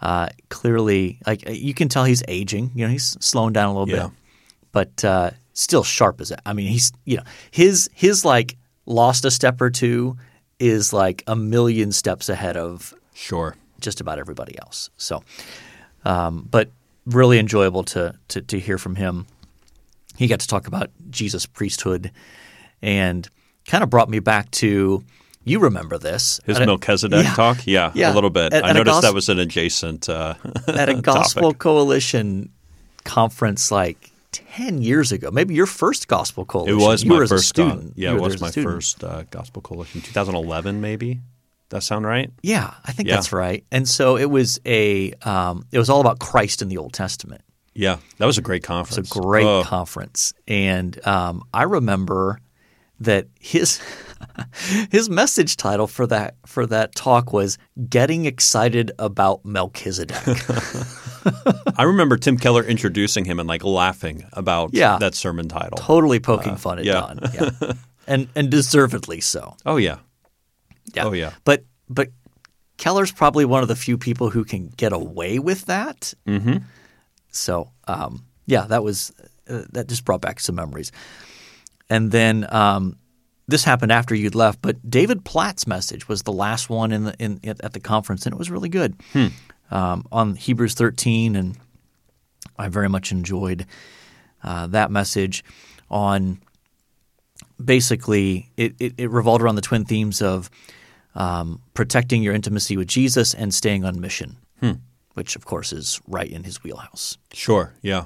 [0.00, 2.70] Uh, clearly, like you can tell he's aging.
[2.74, 4.08] You know, he's slowing down a little Yeah.
[4.08, 4.16] bit,
[4.72, 6.40] but uh, still sharp as it.
[6.46, 8.56] I mean, he's you know his his like
[8.86, 10.16] lost a step or two
[10.60, 13.56] is like a million steps ahead of Sure.
[13.80, 14.90] just about everybody else.
[14.96, 15.22] So,
[16.04, 16.70] um, but
[17.06, 19.26] really enjoyable to, to to hear from him.
[20.16, 22.10] He got to talk about Jesus' priesthood,
[22.82, 23.28] and
[23.66, 25.02] kind of brought me back to
[25.44, 27.34] you remember this His At a- Melchizedek yeah.
[27.34, 28.12] talk, yeah, Yeah.
[28.12, 28.52] a little bit.
[28.52, 30.34] At- I at a noticed that was an adjacent uh,
[30.68, 30.94] at a.
[30.94, 32.50] Gospel Coalition
[33.04, 35.30] conference like ten years ago.
[35.30, 36.78] Maybe your first Gospel Coalition.
[36.78, 37.48] It was you my a first.
[37.48, 37.94] student.
[37.96, 41.20] yeah, it was a my first uh, Gospel Coalition, 2011, maybe.
[41.70, 42.30] That sound right?
[42.42, 43.16] Yeah, I think Yeah.
[43.16, 43.62] that's right.
[43.70, 47.42] And so it was a um, it was all about Christ in the Old Testament.
[47.74, 48.98] Yeah, that was a great conference.
[48.98, 52.40] It's a great Oh, conference, and um, I remember
[53.00, 53.80] that his
[54.90, 60.16] his message title for that for that talk was "Getting Excited About Melchizedek."
[61.76, 64.98] I remember Tim Keller introducing him and like laughing about Yeah.
[64.98, 65.76] that sermon title.
[65.78, 66.92] totally poking fun at yeah.
[67.00, 67.50] Don, yeah.
[68.06, 69.56] and and deservedly so.
[69.66, 69.98] Oh yeah,
[70.94, 71.04] Yeah.
[71.04, 71.32] Oh, yeah.
[71.44, 72.08] But but
[72.76, 76.14] Keller's probably one of the few people who can get away with that.
[76.26, 76.58] Mm-hmm.
[77.30, 79.12] So um, yeah, that was
[79.48, 80.92] uh, that just brought back some memories.
[81.90, 82.97] And then um,
[83.48, 87.14] this happened after you'd left, but David Platt's message was the last one in the
[87.18, 88.94] in at the conference, and it was really good
[89.70, 91.56] um, on Hebrews 13, and
[92.58, 93.66] I very much enjoyed
[94.44, 95.42] uh, that message
[95.90, 96.40] on
[97.62, 100.50] basically it, it, it revolved around the twin themes of
[101.14, 104.36] um, protecting your intimacy with Jesus and staying on mission,
[105.14, 107.16] which of course is right in his wheelhouse.
[107.32, 107.72] sure.
[107.82, 108.04] Yeah,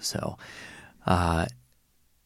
[0.00, 0.36] So,
[1.06, 1.46] uh,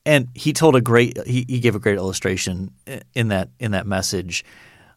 [0.06, 2.70] and he told a great he, he gave a great illustration
[3.14, 4.44] in that in that message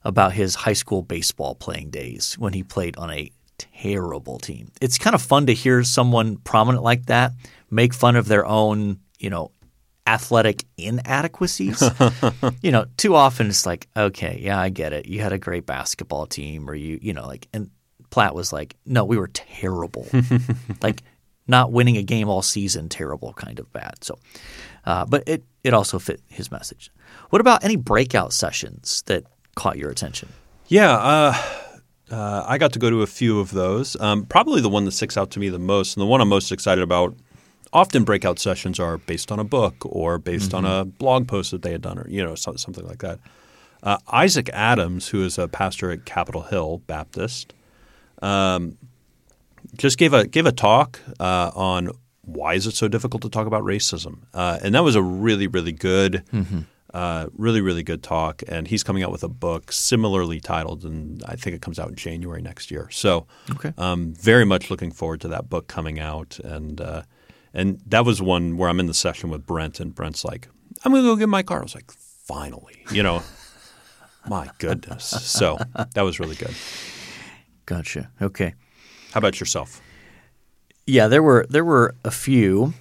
[0.06, 4.72] about his high school baseball playing days when he played on a terrible team.
[4.80, 7.34] It's kind of fun to hear someone prominent like that
[7.69, 9.52] make fun of their own, you know,
[10.08, 11.84] athletic inadequacies.
[12.62, 15.06] you know, too often it's like, okay, yeah, I get it.
[15.06, 17.69] You had a great basketball team, or you, you know, like, and
[18.10, 20.08] Platt was like, no, we were terrible.
[20.82, 21.04] like,
[21.48, 24.04] not winning a game all season, terrible, kind of bad.
[24.04, 24.19] So,
[24.86, 26.92] uh, but it it also fit his message.
[27.30, 29.24] What about any breakout sessions that
[29.56, 30.30] caught your attention?
[30.68, 31.34] Yeah, uh,
[32.12, 34.00] uh, I got to go to a few of those.
[34.00, 36.30] Um, probably the one that sticks out to me the most, and the one I'm
[36.30, 37.15] most excited about.
[37.72, 40.65] Often breakout sessions are based on a book or based mm-hmm.
[40.65, 43.20] on a blog post that they had done, or you know something like that.
[43.84, 47.54] Uh, Isaac Adams, who is a pastor at Capitol Hill Baptist,
[48.22, 48.78] um,
[49.78, 51.92] just gave a gave a talk uh, on
[52.34, 55.48] why is it so difficult to talk about racism, uh, and that was a really
[55.48, 56.24] really good.
[56.32, 56.62] Mm-hmm
[56.94, 61.24] uh, really, really good talk, and he's coming out with a book similarly titled, and
[61.28, 62.89] I think it comes out in January next year.
[62.92, 63.74] So, okay.
[63.78, 67.04] um, very much looking forward to that book coming out, and uh,
[67.54, 70.48] and that was one where I'm in the session with Brent, and Brent's like,
[70.84, 73.22] "I'm going to go get my car." I was like, "Finally," you know.
[74.28, 75.06] my goodness.
[75.06, 75.60] So
[75.94, 76.56] that was really good.
[77.65, 78.10] Gotcha.
[78.22, 78.56] Okay.
[79.13, 79.82] How about yourself?
[80.89, 82.73] Yeah, there were there were a few.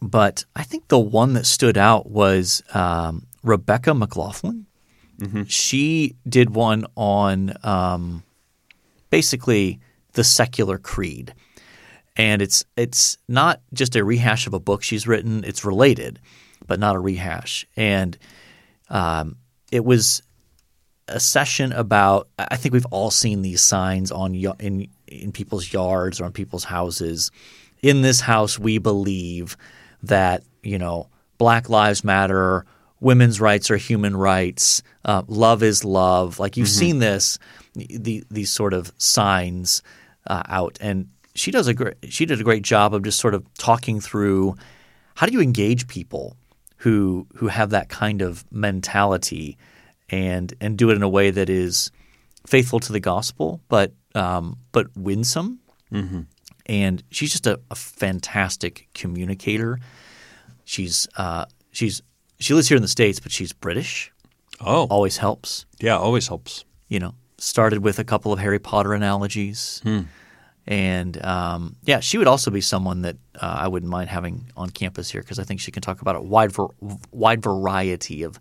[0.00, 4.64] But I think the one that stood out was um, Rebecca McLaughlin.
[5.18, 5.42] Mm-hmm.
[5.44, 8.22] She did one on um,
[9.10, 9.78] basically
[10.14, 11.34] the secular creed.
[12.16, 16.18] And it's it's not just a rehash of a book she's written; it's related,
[16.66, 17.66] but not a rehash.
[17.76, 18.16] And
[18.88, 19.36] um,
[19.70, 20.22] it was
[21.10, 22.28] a session about.
[22.38, 26.64] I think we've all seen these signs on in in people's yards or on people's
[26.64, 27.30] houses.
[27.82, 29.56] In this house, we believe
[30.02, 32.64] that you know Black Lives Matter,
[33.00, 36.38] women's rights are human rights, uh, love is love.
[36.38, 36.78] Like you've mm-hmm.
[36.78, 37.38] seen this,
[37.74, 39.82] the, these sort of signs
[40.26, 43.34] uh, out, and she does a great she did a great job of just sort
[43.34, 44.56] of talking through
[45.14, 46.36] how do you engage people
[46.78, 49.56] who who have that kind of mentality
[50.10, 51.90] and and do it in a way that is
[52.46, 55.60] faithful to the gospel, but um, but winsome.
[55.92, 56.20] Mm-hmm
[56.70, 59.80] and she's just a, a fantastic communicator.
[60.64, 62.00] She's uh, she's
[62.38, 64.12] she lives here in the states, but she's British.
[64.60, 65.66] Oh, always helps.
[65.80, 66.64] Yeah, always helps.
[66.88, 70.02] You know, started with a couple of Harry Potter analogies, hmm.
[70.64, 74.70] and um, yeah, she would also be someone that uh, I wouldn't mind having on
[74.70, 76.68] campus here because I think she can talk about a wide ver-
[77.10, 78.38] wide variety of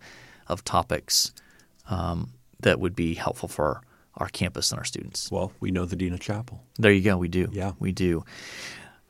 [0.48, 1.32] of topics
[1.90, 3.82] um, that would be helpful for
[4.18, 5.32] our campus and our students.
[5.32, 6.62] Well, we know the Dean of Chapel.
[6.78, 7.18] There you go.
[7.18, 7.50] We do.
[7.52, 8.24] Yeah, we do.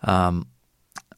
[0.04, 0.48] Um,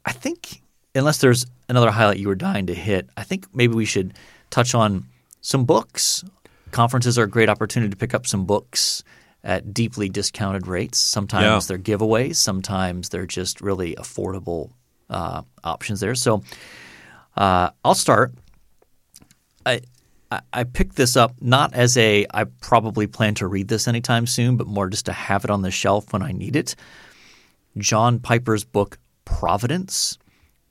[0.05, 0.61] I think
[0.95, 4.13] unless there's another highlight you were dying to hit, I think maybe we should
[4.49, 5.05] touch on
[5.41, 6.23] some books.
[6.71, 9.03] Conferences are a great opportunity to pick up some books
[9.43, 10.97] at deeply discounted rates.
[10.97, 11.59] Sometimes yeah.
[11.67, 12.35] they're giveaways.
[12.35, 14.71] Sometimes they're just really affordable
[15.09, 16.15] uh, options there.
[16.15, 16.43] So
[17.35, 18.33] uh, I'll start.
[19.65, 19.81] I,
[20.53, 24.55] I picked this up not as a I probably plan to read this anytime soon,
[24.55, 26.75] but more just to have it on the shelf when I need it.
[27.77, 30.17] John Piper's book Providence,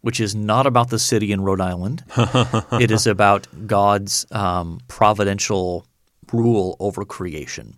[0.01, 2.05] which is not about the city in Rhode Island.
[2.17, 5.87] it is about God's um, providential
[6.33, 7.77] rule over creation,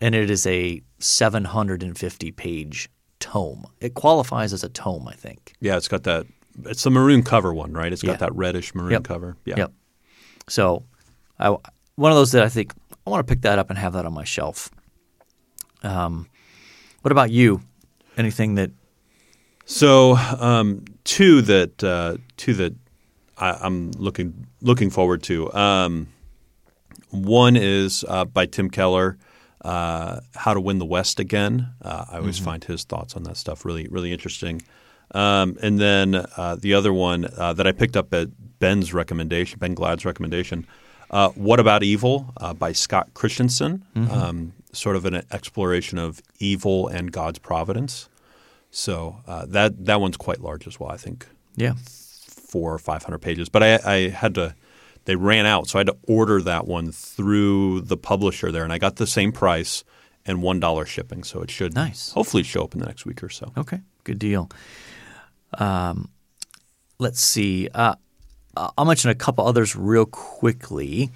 [0.00, 3.66] and it is a 750 page tome.
[3.80, 5.54] It qualifies as a tome, I think.
[5.60, 6.26] Yeah, it's got that.
[6.66, 7.92] It's the maroon cover one, right?
[7.92, 8.16] It's got yeah.
[8.18, 9.04] that reddish maroon yep.
[9.04, 9.36] cover.
[9.44, 9.54] Yeah.
[9.56, 9.72] Yep.
[10.48, 10.84] So
[11.38, 11.56] I,
[11.96, 12.72] one of those that I think
[13.06, 14.70] I want to pick that up and have that on my shelf.
[15.82, 16.28] Um,
[17.02, 17.60] what about you?
[18.16, 18.70] Anything that?
[19.66, 22.74] So um, two that uh, two that
[23.38, 25.52] I, am looking looking forward to.
[25.52, 26.08] Um,
[27.10, 29.18] one is uh, by Tim Keller,
[29.62, 32.44] uh, "How to Win the West Again." Uh, I always mm-hmm.
[32.44, 34.62] find his thoughts on that stuff really really interesting.
[35.14, 39.58] Um, and then uh, the other one uh, that I picked up at Ben's recommendation,
[39.58, 40.66] Ben Gladd's recommendation,
[41.10, 44.10] uh, what About Evil uh, by Scott Christensen, mm-hmm.
[44.10, 48.08] um, sort of an exploration of evil and God's providence.
[48.70, 50.90] So uh, that that one's quite large as well.
[50.90, 51.26] I think.
[51.56, 51.74] Yeah.
[51.76, 54.54] Four or five hundred pages, but I, I had to.
[55.06, 58.72] They ran out, so I had to order that one through the publisher there, and
[58.72, 59.84] I got the same price
[60.24, 61.24] and one dollar shipping.
[61.24, 62.12] So it should nice.
[62.12, 63.52] hopefully show up in the next week or so.
[63.56, 64.48] Okay, good deal.
[65.58, 66.10] Um,
[66.98, 67.68] let's see.
[67.74, 67.94] Uh, uh,
[68.56, 71.10] I'll mention a couple others real quickly,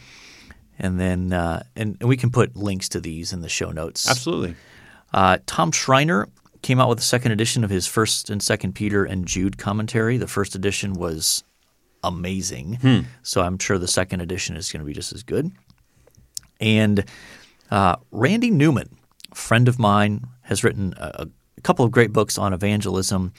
[0.79, 4.09] and then uh, and, and, we can put links to these in the show notes.
[4.09, 4.55] Absolutely.
[5.13, 6.29] Uh, Tom Schreiner
[6.63, 10.17] came out with a second edition of his First and Second Peter and Jude commentary.
[10.17, 11.45] The first edition was
[12.03, 13.01] amazing, hmm.
[13.23, 15.51] so I'm sure the second edition is going to be just as good.
[16.61, 17.05] And
[17.71, 18.97] uh, Randy Newman,
[19.31, 21.29] a friend of mine, has written a,
[21.59, 23.33] a couple of great books on evangelism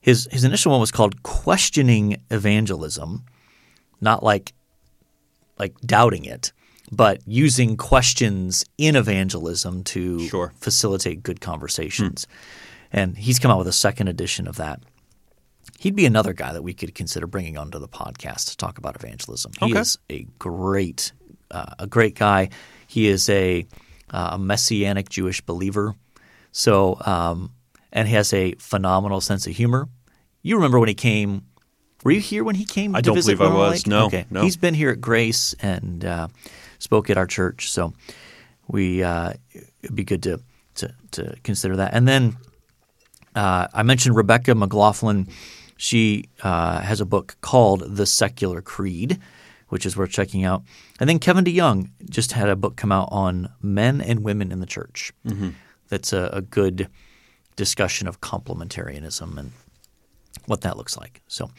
[0.00, 3.24] his his initial one was called Questioning Evangelism,
[4.00, 4.52] not like
[5.58, 6.52] like doubting it,
[6.92, 10.52] but using questions in evangelism to Sure.
[10.60, 12.26] facilitate good conversations.
[12.92, 14.80] And he's come out with a second edition of that.
[15.80, 18.96] He'd be another guy that we could consider bringing onto the podcast to talk about
[18.96, 19.52] evangelism.
[19.60, 19.80] He Okay.
[19.80, 21.12] is a great,
[21.50, 22.48] uh, a great guy.
[22.86, 23.66] He is a,
[24.10, 25.94] uh, a messianic Jewish believer.
[26.52, 27.52] So, um,
[27.92, 29.88] and he has a phenomenal sense of humor.
[30.42, 31.42] You remember when he came?
[32.04, 32.94] Were you here when he came?
[32.94, 33.72] I to don't visit believe I was.
[33.72, 33.86] Lake?
[33.86, 34.24] No, Okay.
[34.30, 34.42] no.
[34.42, 36.28] He's been here at Grace and uh,
[36.78, 37.70] spoke at our church.
[37.70, 37.92] So,
[38.68, 39.32] we uh,
[39.82, 40.40] it'd be good to
[40.76, 41.92] to, to consider that.
[41.94, 42.36] And then
[43.34, 45.26] uh, I mentioned Rebecca McLaughlin.
[45.76, 49.18] She uh, has a book called The Secular Creed,
[49.68, 50.62] which is worth checking out.
[51.00, 54.60] And then Kevin DeYoung just had a book come out on men and women in
[54.60, 55.12] the church.
[55.88, 56.88] That's a, a good
[57.58, 59.52] discussion of complementarianism and
[60.46, 61.20] what that looks like.
[61.26, 61.50] So,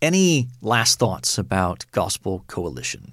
[0.00, 3.12] any last thoughts about Gospel Coalition?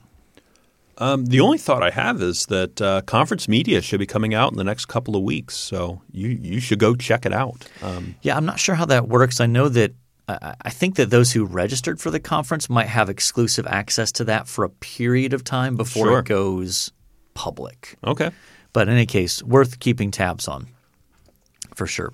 [0.97, 4.51] Um, the only thought I have is that uh, conference media should be coming out
[4.51, 7.67] in the next couple of weeks, so you you should go check it out.
[7.81, 9.39] Um, Yeah, I'm not sure how that works.
[9.41, 9.91] I know that
[10.27, 14.23] I I think that those who registered for the conference might have exclusive access to
[14.25, 16.19] that for a period of time before Sure.
[16.19, 16.91] it goes
[17.33, 17.95] public.
[18.03, 18.31] okay.
[18.73, 20.67] But in any case, worth keeping tabs on
[21.79, 22.11] for sure.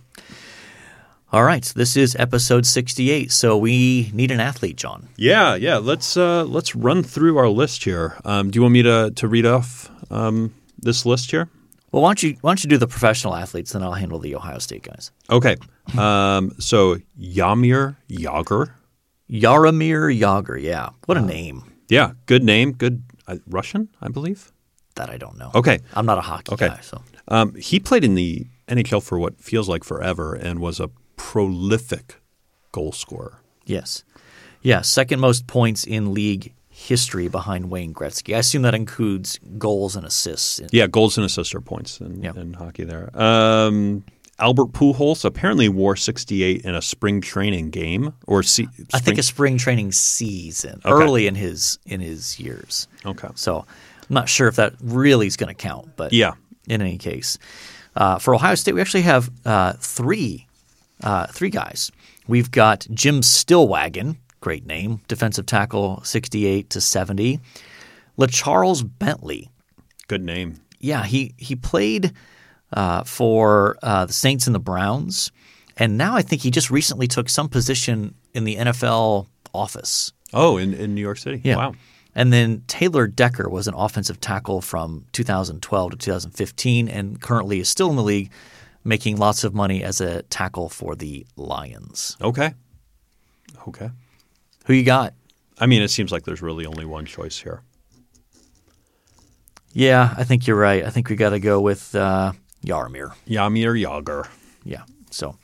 [1.34, 3.32] All right, this is episode 68.
[3.32, 5.10] So we need an athlete, John.
[5.18, 5.78] Yeah, yeah.
[5.78, 8.16] Let's uh, let's run through our list here.
[8.24, 11.50] Um, do you want me to to read off um, this list here?
[11.92, 14.36] Well, why don't you why don't you do the professional athletes, then I'll handle the
[14.36, 15.12] Ohio State guys.
[15.30, 15.58] Okay.
[15.98, 18.72] Um, so Yamir Jagr.
[19.30, 21.64] Jaromir Jagr, yeah, what a name.
[21.90, 22.74] Yeah, good name.
[22.74, 24.52] Good uh, Russian, I believe.
[24.96, 25.50] That I don't know.
[25.56, 25.80] Okay.
[25.96, 26.68] I'm not a hockey Okay.
[26.70, 30.80] guy, so Um, he played in the NHL for what feels like forever and was
[30.80, 32.22] a prolific
[32.72, 33.42] goal scorer.
[33.66, 34.04] Yes.
[34.62, 38.36] Yeah, second most points in league history behind Wayne Gretzky.
[38.36, 40.60] I assume that includes goals and assists.
[40.72, 42.34] Yeah, goals and assists are points in, Yeah.
[42.36, 43.10] in hockey there.
[43.20, 44.04] Um,
[44.40, 49.24] Albert Pujols apparently wore 68 in a spring training game or se- I think a
[49.24, 50.92] spring training season Okay.
[50.92, 52.88] early in his in his years.
[53.06, 53.30] Okay.
[53.36, 56.34] So I'm not sure if that really is going to count, but Yeah.
[56.68, 57.38] In any case,
[57.96, 60.48] uh, for Ohio State, we actually have uh, three
[61.04, 61.92] uh, three guys.
[62.28, 67.40] We've got Jim Stillwagon, great name, defensive tackle, 68 to 70.
[68.18, 69.50] LaCharles Bentley,
[70.08, 70.62] Good name.
[70.80, 72.14] yeah, he he played
[72.74, 75.32] uh, for uh, the Saints and the Browns,
[75.78, 80.12] and now I think he just recently took some position in the NFL office.
[80.34, 81.42] Oh, in, in New York City.
[81.44, 81.58] Yeah.
[81.58, 81.74] Wow.
[82.16, 87.68] And then Taylor Decker was an offensive tackle from 2012 to 2015, and currently is
[87.68, 88.32] still in the league,
[88.86, 92.16] making lots of money as a tackle for the Lions.
[92.22, 92.54] Okay.
[93.68, 93.90] Okay.
[94.66, 95.14] Who you got?
[95.60, 97.62] I mean, it seems like there's really only one choice here.
[99.74, 100.86] Yeah, I think you're right.
[100.86, 102.32] I think we got to go with uh,
[102.66, 103.14] Yarmir.
[103.28, 104.28] Yamir Jagr.
[104.64, 104.84] Yeah.
[105.12, 105.38] So,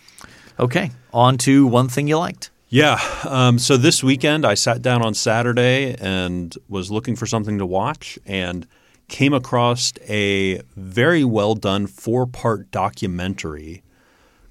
[0.57, 2.51] okay, on to one thing you liked.
[2.72, 2.99] Yeah.
[3.28, 7.65] Um, so this weekend, I sat down on Saturday and was looking for something to
[7.65, 8.65] watch and
[9.09, 13.84] came across a very well done four part documentary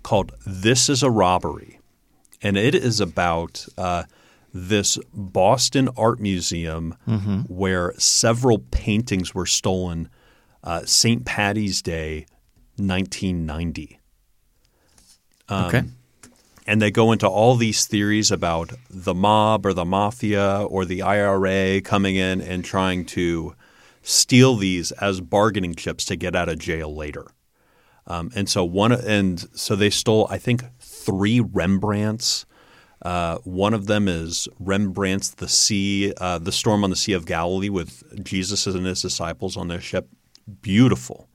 [0.02, 1.80] called This is a Robbery.
[2.42, 4.04] And it is about uh,
[4.52, 6.94] this Boston art museum
[7.48, 10.10] where several paintings were stolen
[10.62, 11.24] uh, St.
[11.24, 12.26] Patty's Day,
[12.76, 13.98] 1990
[15.50, 15.84] okay.
[16.66, 21.02] And they go into all these theories about the mob or the mafia or the
[21.02, 23.54] IRA coming in and trying to
[24.02, 27.26] steal these as bargaining chips to get out of jail later.
[28.06, 32.44] Um, and so one and so they stole I think three Rembrandts.
[33.02, 37.24] Uh, one of them is Rembrandt's The Sea, uh, The Storm on the Sea of
[37.24, 40.08] Galilee with Jesus and his disciples on their ship.
[40.60, 41.28] Beautiful.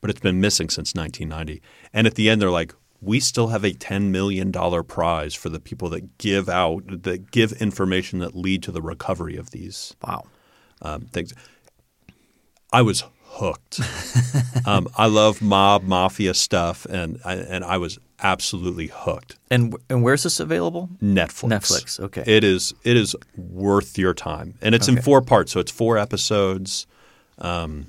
[0.00, 1.60] But it's been missing since 1990.
[1.92, 4.52] And at the end, they're like, we still have a $10 million
[4.84, 9.36] prize for the people that give out, that give information that lead to the recovery
[9.36, 10.22] of these Wow.
[10.80, 11.34] um, things.
[12.72, 13.80] I was hooked.
[14.66, 19.36] um, I love mob mafia stuff, and I, and I was absolutely hooked.
[19.50, 20.88] And and where's this available?
[21.02, 21.48] Netflix.
[21.48, 22.22] Netflix, okay.
[22.26, 25.98] It is it is worth your time, and it's in four parts, so it's four
[25.98, 26.86] episodes.
[27.38, 27.86] Um,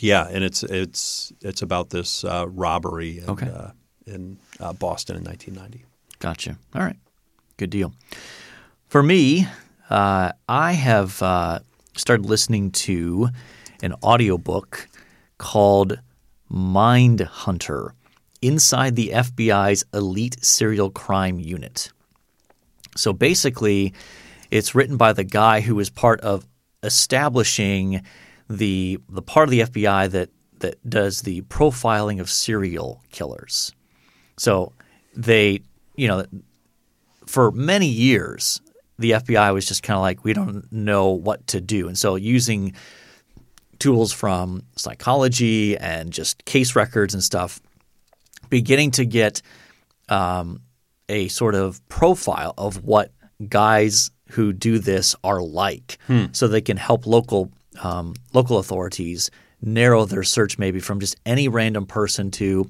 [0.00, 3.48] yeah, and it's it's it's about this uh, robbery in, Okay.
[3.48, 3.70] uh,
[4.08, 5.84] in uh, Boston in 1990.
[6.18, 6.58] Gotcha.
[6.74, 6.96] All right.
[7.56, 7.92] Good deal.
[8.88, 9.46] For me,
[9.90, 11.60] uh, I have uh,
[11.94, 13.28] started listening to
[13.82, 14.88] an audiobook
[15.38, 16.00] called
[16.50, 17.90] Mindhunter.
[18.40, 21.90] inside the FBI's elite serial crime unit.
[22.96, 23.92] So basically,
[24.50, 26.46] it's written by the guy who was part of
[26.82, 28.02] establishing
[28.48, 30.30] the the part of the FBI that
[30.60, 33.72] that does the profiling of serial killers.
[34.38, 34.72] So
[35.14, 35.60] they,
[35.96, 36.24] you know,
[37.26, 38.60] for many years,
[38.98, 41.88] the FBI was just kind of like, we don't know what to do.
[41.88, 42.74] And so using
[43.78, 47.60] tools from psychology and just case records and stuff,
[48.50, 49.42] beginning to get
[50.08, 50.60] um,
[51.08, 53.12] a sort of profile of what
[53.48, 55.98] guys who do this are like,
[56.32, 57.50] so they can help local
[57.82, 59.30] um, local authorities
[59.62, 62.68] narrow their search maybe from just any random person to,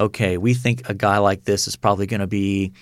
[0.00, 2.72] okay, we think a guy like this is probably going to be,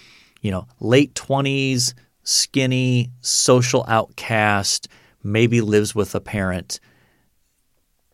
[0.40, 1.94] you know, late twenties,
[2.24, 4.88] skinny, social outcast,
[5.22, 6.80] maybe lives with a parent.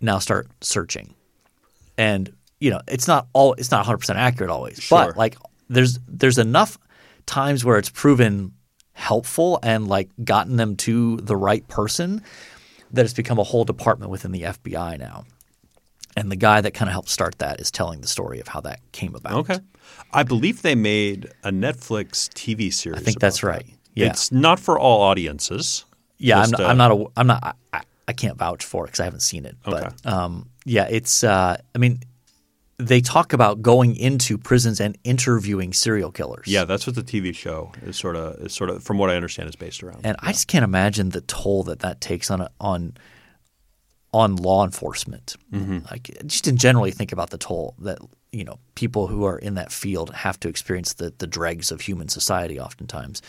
[0.01, 1.15] Now start searching,
[1.97, 5.07] and you know it's not all it's not 100 percent accurate always, Sure.
[5.07, 5.37] but like
[5.69, 6.79] there's there's enough
[7.27, 8.53] times where it's proven
[8.93, 12.23] helpful and like gotten them to the right person
[12.93, 15.25] that it's become a whole department within the FBI now.
[16.21, 18.61] And the guy that kind of helped start that is telling the story of how
[18.63, 19.33] that came about.
[19.35, 19.59] Okay.
[20.13, 23.01] I believe they made a Netflix TV series.
[23.01, 23.67] I think that's right.
[23.67, 23.75] that.
[23.95, 24.07] Yeah.
[24.11, 25.85] It's not for all audiences.
[26.19, 26.93] Yeah, I'm not, uh, I'm not.
[26.93, 27.57] A, I'm not.
[27.73, 29.57] I- I, can't vouch for it because I haven't seen it.
[29.63, 31.23] But um, yeah, it's.
[31.23, 32.01] Uh, I mean,
[32.79, 36.47] they talk about going into prisons and interviewing serial killers.
[36.47, 39.17] Yeah, that's what the TV show is sort of is sort of from what I
[39.17, 40.01] understand is based around.
[40.05, 42.95] and I just can't imagine the toll that that takes on a, on
[44.19, 45.37] on law enforcement.
[45.91, 47.99] Like just in generally think about the toll that
[48.33, 51.81] you know people who are in that field have to experience the the dregs of
[51.81, 53.23] human society oftentimes.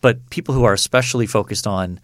[0.00, 2.00] But people who are especially focused on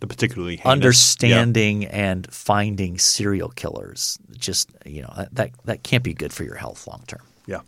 [0.00, 6.14] the particularly heinous, understanding and finding serial killers, just you know that that can't be
[6.14, 7.22] good for your health long term.
[7.46, 7.60] Yeah.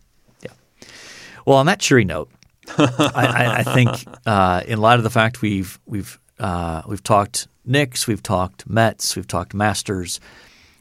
[0.43, 0.53] Yeah.
[1.47, 2.31] Well, on that cheery note,
[2.79, 2.85] I,
[3.15, 3.89] I, I think
[4.27, 9.17] uh, in light of the fact we've we've uh, we've talked Knicks, we've talked Mets,
[9.17, 10.21] we've talked Masters,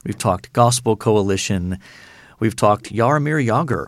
[0.04, 1.78] we've talked Gospel Coalition,
[2.40, 3.88] we've talked Jaromir Jagr,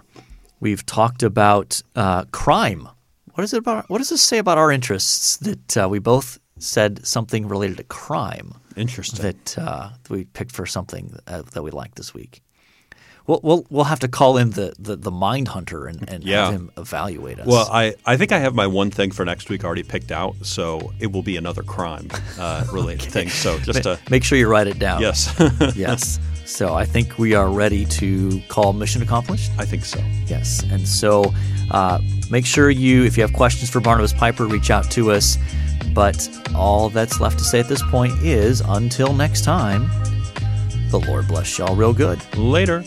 [0.59, 2.87] we've talked about uh, crime.
[3.33, 3.89] What is it about?
[3.89, 7.83] What does this say about our interests that uh, we both said something related to
[7.83, 8.53] crime?
[8.75, 9.21] Interesting.
[9.23, 12.41] that uh, we picked for something uh, that we liked this week.
[13.25, 16.45] We'll, we'll we'll have to call in the the, the mind hunter and, and Yeah.
[16.45, 17.47] have him evaluate us.
[17.47, 20.35] Well, I, I think I have my one thing for next week already picked out,
[20.41, 23.29] so it will be another crime uh, related thing.
[23.29, 25.01] So just to make sure you write it down.
[25.01, 25.33] yes,
[25.75, 26.19] yes.
[26.45, 29.49] So I think we are ready to call mission accomplished.
[29.57, 29.99] I think so.
[30.27, 30.61] Yes.
[30.69, 31.33] And so
[31.71, 31.99] uh,
[32.29, 35.37] make sure you, if you have questions for Barnabas Piper, reach out to us.
[35.93, 39.87] But all that's left to say at this point is until next time,
[40.89, 42.19] the Lord bless y'all real good.
[42.35, 42.83] Later.